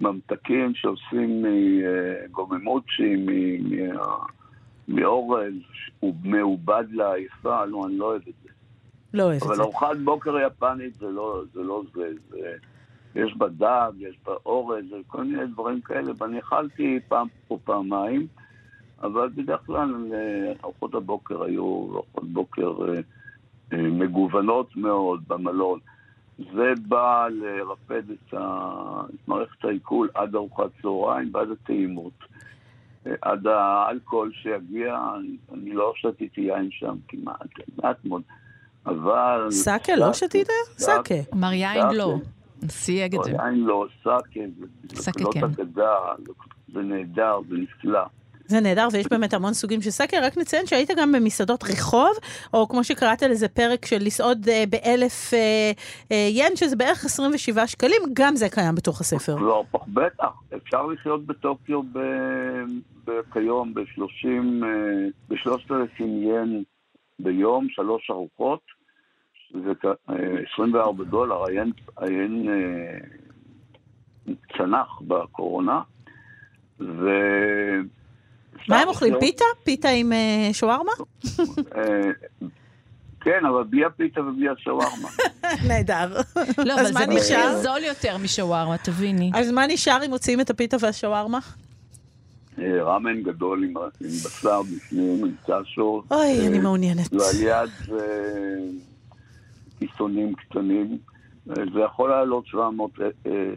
ממתקים 0.00 0.74
שעושים 0.74 1.44
מגוממות 1.44 2.82
שהיא 2.86 3.88
מאורז, 4.88 5.54
הוא 6.00 6.14
מעובד 6.24 6.84
לעייפה, 6.90 7.64
לא, 7.64 7.86
אני 7.86 7.98
לא 7.98 8.04
אוהב 8.04 8.22
את 8.28 8.34
זה. 8.42 8.48
לא 9.14 9.22
אוהב 9.22 9.34
את 9.34 9.40
זה. 9.40 9.46
אבל 9.46 9.62
ארוחת 9.62 9.96
בוקר 10.04 10.38
יפנית 10.46 10.94
זה 10.94 11.06
לא 11.06 11.42
זה. 11.52 11.62
לא 11.62 11.82
זה, 11.94 12.10
זה 12.30 12.56
יש 13.14 13.36
בה 13.36 13.48
דג, 13.48 13.92
יש 13.98 14.18
בה 14.26 14.32
אורז, 14.46 14.84
כל 15.06 15.24
מיני 15.24 15.46
דברים 15.46 15.80
כאלה, 15.80 16.12
ואני 16.18 16.38
אכלתי 16.38 17.00
פעם 17.08 17.28
או 17.50 17.58
פעמיים, 17.64 18.26
אבל 19.02 19.28
בדרך 19.28 19.60
כלל 19.66 20.12
אה, 20.14 20.52
ארוחות 20.64 20.94
הבוקר 20.94 21.42
היו 21.42 21.86
ארוחות 21.92 22.32
בוקר 22.32 22.72
אה, 22.88 23.00
אה, 23.72 23.82
מגוונות 23.82 24.76
מאוד 24.76 25.22
במלון. 25.28 25.78
זה 26.54 26.72
בא 26.88 27.28
לרפד 27.30 28.02
את, 28.10 28.34
מערכת 29.26 29.64
העיכול 29.64 30.08
עד 30.14 30.34
ארוחת 30.34 30.70
צהריים 30.82 31.30
ועד 31.34 31.48
הטעימות. 31.50 32.12
עד 33.22 33.46
האלכוהול 33.46 34.32
שיגיע, 34.32 34.98
אני 35.52 35.72
לא 35.72 35.92
שתיתי 35.96 36.40
יין 36.40 36.68
שם 36.70 36.96
כמעט, 37.08 37.48
מעט 37.82 38.04
מאוד. 38.04 38.22
אבל... 38.86 39.46
סאקה 39.50 39.96
לא 39.96 40.12
שתית? 40.12 40.48
סאקה. 40.78 41.14
אמר 41.34 41.52
יין 41.52 41.86
לא. 41.94 42.14
סייג 42.68 43.14
את 43.14 43.24
זה. 43.24 43.30
יין 43.30 43.64
לא, 43.64 43.86
סאקה, 44.02 44.40
לא 45.20 45.30
אגדה, 45.44 45.96
זה 46.72 46.80
נהדר, 46.80 47.38
זה 47.48 47.56
נפלא. 47.56 48.04
זה 48.50 48.60
נהדר, 48.60 48.88
ויש 48.92 49.06
באמת 49.10 49.34
המון 49.34 49.52
סוגים 49.52 49.82
של 49.82 49.90
סאקה. 49.90 50.24
רק 50.24 50.38
נציין 50.38 50.66
שהיית 50.66 50.90
גם 50.96 51.12
במסעדות 51.12 51.64
רחוב, 51.64 52.10
או 52.54 52.68
כמו 52.68 52.84
שקראת 52.84 53.22
לזה 53.22 53.48
פרק 53.48 53.86
של 53.86 53.98
לסעוד 54.00 54.48
אה, 54.48 54.64
באלף 54.70 55.34
אה, 55.34 55.72
אה, 56.12 56.28
ין, 56.30 56.56
שזה 56.56 56.76
בערך 56.76 57.04
27 57.04 57.66
שקלים, 57.66 58.02
גם 58.12 58.36
זה 58.36 58.48
קיים 58.48 58.74
בתוך 58.74 59.00
הספר. 59.00 59.36
לא, 59.36 59.64
בטח. 59.88 60.28
אפשר 60.56 60.86
לחיות 60.86 61.26
בטוקיו 61.26 61.82
ב... 61.82 61.98
ב... 63.04 63.10
כיום 63.32 63.74
ב-30, 63.74 64.26
אה, 64.64 65.06
ב-3,000 65.28 66.02
ין 66.02 66.62
ביום, 67.18 67.66
שלוש 67.68 68.10
ארוחות. 68.10 68.60
זה 69.64 69.72
24 70.54 71.04
דולר, 71.04 71.44
עיין 71.44 72.48
אה, 72.48 72.98
צנח 74.58 75.00
בקורונה, 75.08 75.82
ו... 76.80 77.10
מה 78.68 78.80
הם 78.80 78.88
אוכלים? 78.88 79.14
פיתה? 79.20 79.44
פיתה 79.64 79.88
עם 79.88 80.12
אה, 80.12 80.48
שווארמה? 80.52 80.92
אה, 81.76 82.10
כן, 83.20 83.46
אבל 83.48 83.64
בלי 83.64 83.84
הפיתה 83.84 84.20
ובלי 84.20 84.48
השווארמה. 84.48 85.08
נהדר. 85.68 86.20
לא, 86.58 86.74
אבל 86.74 86.92
זה 86.92 87.06
מחיר 87.06 87.56
זול 87.62 87.84
יותר 87.84 88.16
משווארמה, 88.18 88.78
תביני. 88.78 89.30
אז 89.34 89.50
מה 89.50 89.66
נשאר 89.66 90.04
אם 90.06 90.10
מוציאים 90.10 90.40
את 90.40 90.50
הפיתה 90.50 90.76
והשווארמה? 90.80 91.38
ראמן 92.58 93.22
גדול 93.22 93.64
עם 93.64 93.74
בשר 94.00 94.62
בפנים, 94.62 95.24
עם 95.24 95.32
צ'אשו. 95.46 96.02
אוי, 96.10 96.46
אני 96.46 96.58
מעוניינת. 96.58 97.12
ועל 97.12 97.40
יד 97.40 97.96
כיסונים 99.78 100.34
קטנים. 100.34 100.98
זה 101.46 101.80
יכול 101.84 102.10
לעלות 102.10 102.46
700, 102.46 102.90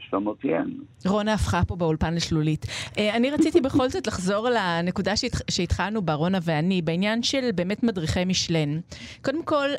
700 0.10 0.44
ין. 0.44 0.80
רונה 1.06 1.34
הפכה 1.34 1.66
פה 1.68 1.76
באולפן 1.76 2.14
לשלולית. 2.14 2.66
אה, 2.98 3.16
אני 3.16 3.32
רציתי 3.32 3.62
בכל 3.62 3.90
זאת 3.90 4.08
לחזור 4.08 4.50
לנקודה 4.50 5.14
שהתחלנו 5.50 6.02
בה, 6.02 6.14
רונה 6.14 6.38
ואני, 6.42 6.82
בעניין 6.82 7.24
של 7.24 7.50
באמת 7.56 7.84
מדריכי 7.84 8.26
משלן. 8.26 8.80
קודם 9.22 9.44
כל, 9.44 9.70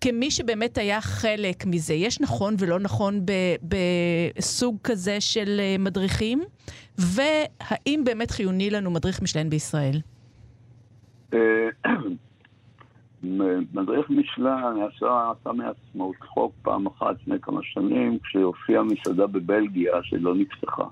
כמי 0.00 0.30
שבאמת 0.30 0.78
היה 0.78 1.00
חלק 1.00 1.66
מזה, 1.66 1.94
יש 1.94 2.20
נכון 2.20 2.54
ולא 2.58 2.78
נכון 2.78 3.20
בסוג 3.62 4.76
כזה 4.84 5.20
של 5.20 5.60
אה, 5.60 5.76
מדריכים? 5.78 6.42
והאם 6.98 8.02
באמת 8.04 8.30
חיוני 8.30 8.70
לנו 8.70 8.90
מדריך 8.90 9.22
משלן 9.22 9.50
בישראל? 9.50 10.00
מדריך 13.22 14.10
משלן 14.10 14.74
עשה, 14.82 15.30
עשה 15.30 15.52
מעצמו 15.52 16.12
צחוק 16.20 16.52
פעם 16.62 16.86
אחת 16.86 17.14
לפני 17.20 17.40
כמה 17.42 17.60
שנים, 17.62 18.18
כשהופיעה 18.18 18.82
מסעדה 18.82 19.26
בבלגיה 19.26 19.92
שלא 20.02 20.34
נפתחה. 20.34 20.84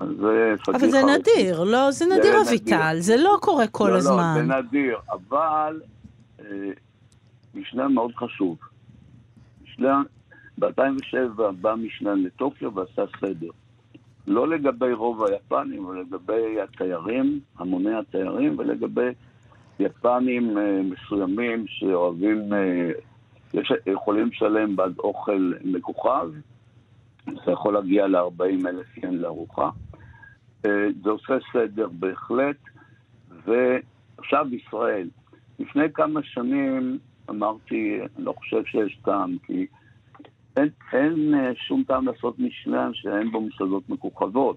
אבל 0.00 0.90
זה 0.90 1.00
נדיר, 1.18 1.64
לא, 1.64 1.90
זה 1.90 2.04
נדיר 2.04 2.32
אביטל, 2.48 2.96
זה 2.98 3.16
לא 3.16 3.36
קורה 3.40 3.66
כל 3.66 3.88
לא, 3.88 3.96
הזמן. 3.96 4.34
לא, 4.36 4.56
זה 4.56 4.62
נדיר, 4.62 4.96
אבל 5.10 5.80
אה, 6.40 6.44
משלן 7.54 7.92
מאוד 7.92 8.14
חשוב. 8.14 8.56
משלן, 9.64 10.02
ב-2007 10.58 11.42
בא 11.60 11.74
משלן 11.74 12.22
לטוקיו 12.22 12.74
ועשה 12.74 13.02
סדר. 13.20 13.50
לא 14.26 14.48
לגבי 14.48 14.92
רוב 14.92 15.24
היפנים, 15.24 15.86
אבל 15.86 16.00
לגבי 16.00 16.60
התיירים, 16.60 17.40
המוני 17.58 17.94
התיירים, 17.94 18.58
ולגבי 18.58 19.10
יפנים 19.80 20.58
אה, 20.58 20.80
מסוימים 20.82 21.64
שאוהבים, 21.68 22.52
אה, 22.52 22.90
יכולים 23.86 24.28
לשלם 24.28 24.76
בעד 24.76 24.98
אוכל 24.98 25.52
מכוכב, 25.64 26.30
זה 27.26 27.52
יכול 27.52 27.74
להגיע 27.74 28.06
ל-40 28.06 28.68
אלף 28.68 28.96
ין 28.96 29.18
לארוחה. 29.18 29.70
אה, 30.66 30.86
זה 31.02 31.10
עושה 31.10 31.34
סדר 31.52 31.88
בהחלט, 31.92 32.56
ועכשיו 33.44 34.46
ישראל. 34.54 35.08
לפני 35.58 35.92
כמה 35.94 36.20
שנים 36.22 36.98
אמרתי, 37.30 37.98
אני 38.16 38.24
לא 38.24 38.32
חושב 38.32 38.64
שיש 38.64 38.98
טעם, 39.04 39.36
כי 39.46 39.66
אין, 40.56 40.68
אין 40.92 41.34
שום 41.54 41.82
טעם 41.86 42.06
לעשות 42.06 42.38
משלן 42.38 42.90
שאין 42.94 43.30
בו 43.30 43.40
מסעדות 43.40 43.88
מכוכבות. 43.88 44.56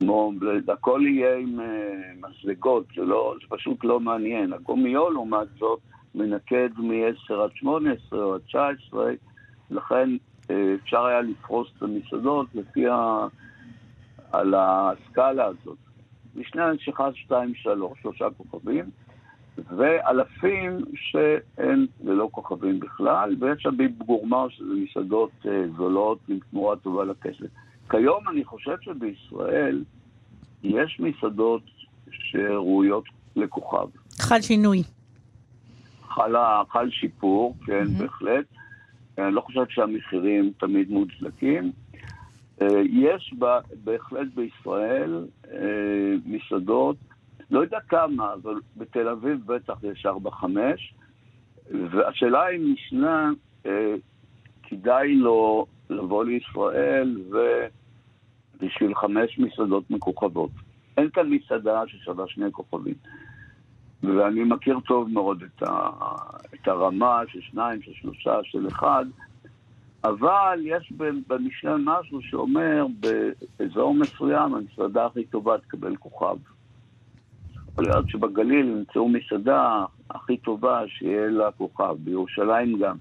כמו, 0.00 0.32
הכל 0.68 1.00
יהיה 1.06 1.36
עם 1.36 1.60
uh, 1.60 2.26
מזלגות, 2.26 2.84
זה, 2.96 3.02
לא, 3.02 3.34
זה 3.40 3.46
פשוט 3.56 3.84
לא 3.84 4.00
מעניין. 4.00 4.52
הגומיול, 4.52 5.12
לעומת 5.12 5.48
זאת, 5.58 5.80
מנקד 6.14 6.68
מ-10 6.78 7.34
עד 7.34 7.50
18 7.54 8.24
או 8.24 8.34
עד 8.34 8.40
19, 8.40 9.12
לכן 9.70 10.10
uh, 10.42 10.52
אפשר 10.82 11.04
היה 11.04 11.20
לפרוס 11.20 11.68
את 11.76 11.82
המסעדות 11.82 12.46
לפי 12.54 12.88
ה... 12.88 13.26
על 14.32 14.54
הסקאלה 14.56 15.44
הזאת. 15.44 15.78
משנה 16.36 16.66
הנשיכה 16.66 17.12
2, 17.14 17.54
3, 17.54 17.98
שלושה 18.02 18.26
כוכבים, 18.36 18.84
ואלפים 19.76 20.78
שהן 20.94 21.86
ללא 22.04 22.28
כוכבים 22.32 22.80
בכלל, 22.80 23.36
ויש 23.40 23.66
הביב 23.66 24.02
גורמר 24.06 24.48
שזה 24.48 24.74
מסעדות 24.74 25.30
uh, 25.42 25.48
זולות 25.76 26.18
עם 26.28 26.38
תמורה 26.50 26.76
טובה 26.76 27.04
לכסף. 27.04 27.50
כיום 27.90 28.28
אני 28.28 28.44
חושב 28.44 28.76
שבישראל 28.80 29.84
יש 30.62 31.00
מסעדות 31.00 31.62
שראויות 32.10 33.04
לכוכב. 33.36 33.88
חל 34.20 34.40
שינוי. 34.40 34.82
חל, 36.02 36.34
חל 36.70 36.90
שיפור, 36.90 37.56
כן, 37.66 37.84
mm-hmm. 37.84 38.02
בהחלט. 38.02 38.44
אני 39.18 39.34
לא 39.34 39.40
חושב 39.40 39.64
שהמחירים 39.68 40.52
תמיד 40.58 40.90
מוצדקים. 40.90 41.72
אה, 42.62 42.66
יש 42.90 43.34
בה, 43.38 43.60
בהחלט 43.84 44.28
בישראל 44.34 45.26
אה, 45.52 46.14
מסעדות, 46.26 46.96
לא 47.50 47.60
יודע 47.60 47.78
כמה, 47.88 48.32
אבל 48.32 48.54
בתל 48.76 49.08
אביב 49.08 49.46
בטח 49.46 49.74
יש 49.82 50.06
4-5, 50.06 50.44
והשאלה 51.90 52.48
אם 52.48 52.72
משנה, 52.72 53.30
אה, 53.66 53.94
כדאי 54.62 55.14
לו 55.14 55.66
לבוא 55.90 56.24
לישראל 56.24 57.16
ובשביל 58.62 58.94
חמש 58.94 59.38
מסעדות 59.38 59.90
מכוכבות. 59.90 60.50
אין 60.96 61.10
כאן 61.10 61.30
מסעדה 61.30 61.82
ששווה 61.86 62.24
שני 62.28 62.52
כוכבים. 62.52 62.94
ואני 64.02 64.44
מכיר 64.44 64.80
טוב 64.80 65.10
מאוד 65.10 65.42
את, 65.42 65.62
ה, 65.62 65.88
את 66.54 66.68
הרמה 66.68 67.20
של 67.28 67.40
שניים, 67.40 67.82
של 67.82 67.92
שלושה, 67.94 68.38
של 68.42 68.68
אחד, 68.68 69.04
אבל 70.04 70.60
יש 70.64 70.92
במשנה 71.28 71.76
משהו 71.84 72.22
שאומר, 72.22 72.86
באזור 73.00 73.94
מסוים 73.94 74.54
המסעדה 74.54 75.06
הכי 75.06 75.24
טובה 75.24 75.58
תקבל 75.58 75.96
כוכב. 75.96 76.36
יכול 77.72 77.84
להיות 77.84 78.08
שבגליל 78.08 78.66
ימצאו 78.66 79.08
מסעדה 79.08 79.84
הכי 80.10 80.36
טובה 80.36 80.82
שיהיה 80.88 81.26
לה 81.26 81.50
כוכב, 81.52 81.96
בירושלים 81.98 82.78
גם. 82.78 82.96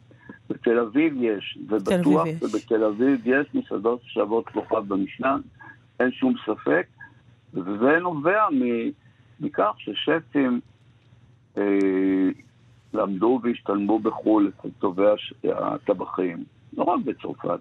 בתל 0.49 0.79
אביב 0.79 1.13
יש, 1.23 1.57
ובטוח 1.67 2.27
שבתל 2.39 2.83
אביב 2.83 3.21
יש. 3.25 3.47
מסעדות 3.53 3.99
שוות 4.03 4.49
כוכב 4.49 4.83
במשנה, 4.87 5.37
אין 5.99 6.11
שום 6.11 6.33
ספק, 6.45 6.87
וזה 7.53 7.99
נובע 8.01 8.47
מכך 9.39 9.71
ששפים 9.77 10.59
אה, 11.57 11.63
למדו 12.93 13.39
והשתלמו 13.43 13.99
בחו"ל 13.99 14.51
אצל 14.59 14.69
טובי 14.79 15.03
הטבחים, 15.43 16.43
לא 16.77 16.83
רק 16.83 16.99
בצרפת, 17.05 17.59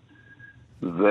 ו... 0.83 1.03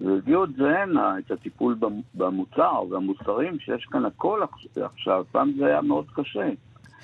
והביאו 0.00 0.44
את 0.44 0.54
זה 0.56 0.82
הנה, 0.82 1.18
את 1.18 1.30
הטיפול 1.30 1.78
במוצר 2.14 2.82
והמוצרים 2.90 3.58
שיש 3.58 3.84
כאן 3.84 4.04
הכל 4.04 4.40
עכשיו, 4.82 5.24
פעם 5.32 5.52
זה 5.58 5.66
היה 5.66 5.80
מאוד 5.80 6.06
קשה. 6.14 6.48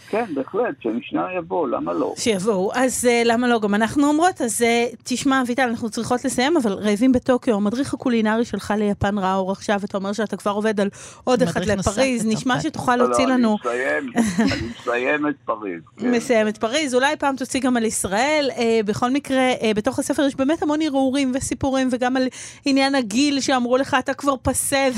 כן, 0.09 0.24
בהחלט, 0.35 0.74
שמשנה 0.80 1.26
יבוא, 1.38 1.68
למה 1.68 1.92
לא? 1.92 2.14
שיבואו, 2.16 2.70
אז 2.74 3.04
uh, 3.04 3.28
למה 3.28 3.48
לא? 3.48 3.61
גם 3.61 3.74
אנחנו 3.74 4.09
אומרות, 4.09 4.40
אז 4.40 4.62
uh, 4.62 4.96
תשמע, 5.02 5.42
אביטל, 5.42 5.62
אנחנו 5.62 5.90
צריכות 5.90 6.24
לסיים, 6.24 6.57
אבל 6.57 6.72
רעבים 6.72 7.12
בטוקיו, 7.12 7.54
המדריך 7.54 7.94
הקולינרי 7.94 8.44
שלך 8.44 8.74
ליפן 8.78 9.18
ראה 9.18 9.35
אור 9.35 9.52
עכשיו, 9.52 9.80
אתה 9.85 9.96
אומר 9.96 10.12
שאתה 10.12 10.37
כבר 10.37 10.50
עובד 10.50 10.80
על 10.80 10.88
עוד 11.24 11.42
אחד 11.42 11.64
לפריז, 11.64 12.26
נשמע 12.26 12.61
שתוכל 12.61 12.96
לא, 12.96 13.04
להוציא 13.04 13.26
לא, 13.26 13.33
לנו... 13.33 13.57
לא, 13.64 13.70
אני 13.70 14.00
מסיים, 14.00 14.12
אני 14.52 14.68
מסיים 14.80 15.28
את 15.28 15.35
פריז. 15.44 15.83
כן. 15.96 16.11
מסיים 16.11 16.48
את 16.48 16.59
פריז, 16.59 16.94
אולי 16.94 17.16
פעם 17.16 17.37
תוציא 17.37 17.61
גם 17.61 17.76
על 17.76 17.85
ישראל. 17.85 18.50
אה, 18.57 18.61
בכל 18.85 19.11
מקרה, 19.11 19.52
אה, 19.52 19.64
בתוך 19.74 19.98
הספר 19.98 20.22
יש 20.22 20.35
באמת 20.35 20.62
המון 20.62 20.83
הרהורים 20.83 21.33
וסיפורים, 21.35 21.88
וגם 21.90 22.16
על 22.16 22.28
עניין 22.64 22.94
הגיל 22.94 23.40
שאמרו 23.40 23.76
לך, 23.76 23.96
אתה 23.98 24.14
כבר 24.14 24.35
פסה 24.42 24.88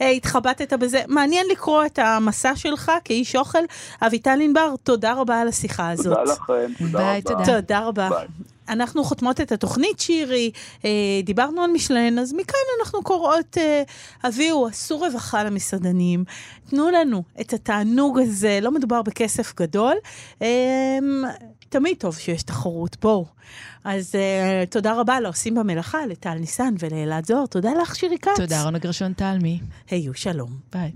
והתחבטת 0.00 0.72
בזה. 0.72 1.02
מעניין 1.08 1.46
לקרוא 1.50 1.86
את 1.86 1.98
המסע 1.98 2.56
שלך 2.56 2.92
כאיש 3.04 3.36
אוכל. 3.36 3.58
אביטל 4.02 4.41
ענבר, 4.42 4.74
תודה 4.82 5.14
רבה 5.14 5.40
על 5.40 5.48
השיחה 5.48 5.90
הזאת. 5.90 6.18
תודה 6.18 6.22
לכם, 6.22 6.72
תודה 6.78 6.98
ביי, 6.98 7.20
רבה. 7.20 7.34
תודה. 7.34 7.60
תודה 7.60 7.80
רבה. 7.86 8.08
ביי. 8.08 8.26
אנחנו 8.68 9.04
חותמות 9.04 9.40
את 9.40 9.52
התוכנית, 9.52 10.00
שירי, 10.00 10.50
אה, 10.84 10.90
דיברנו 11.24 11.62
על 11.62 11.70
משלן, 11.70 12.18
אז 12.18 12.32
מכאן 12.32 12.60
אנחנו 12.80 13.02
קוראות, 13.02 13.58
אה, 13.58 13.82
הביאו, 14.22 14.66
עשו 14.66 14.98
רווחה 14.98 15.44
למסעדנים, 15.44 16.24
תנו 16.70 16.90
לנו 16.90 17.22
את 17.40 17.52
התענוג 17.52 18.18
הזה, 18.18 18.58
לא 18.62 18.70
מדובר 18.70 19.02
בכסף 19.02 19.54
גדול, 19.56 19.94
אה, 20.42 20.98
תמיד 21.68 21.96
טוב 21.98 22.16
שיש 22.16 22.42
תחרות, 22.42 22.96
בואו. 23.00 23.26
אז 23.84 24.14
אה, 24.14 24.64
תודה 24.70 24.92
רבה 24.94 25.20
לעושים 25.20 25.54
במלאכה, 25.54 26.06
לטל 26.06 26.34
ניסן 26.34 26.74
ולאלעד 26.78 27.26
זוהר, 27.26 27.46
תודה 27.46 27.70
לך, 27.82 27.96
שירי 27.96 28.18
כץ. 28.18 28.36
תודה, 28.36 28.62
רונה 28.62 28.78
גרשון 28.78 29.12
תלמי. 29.12 29.60
היו 29.90 30.14
שלום. 30.14 30.50
ביי. 30.72 30.92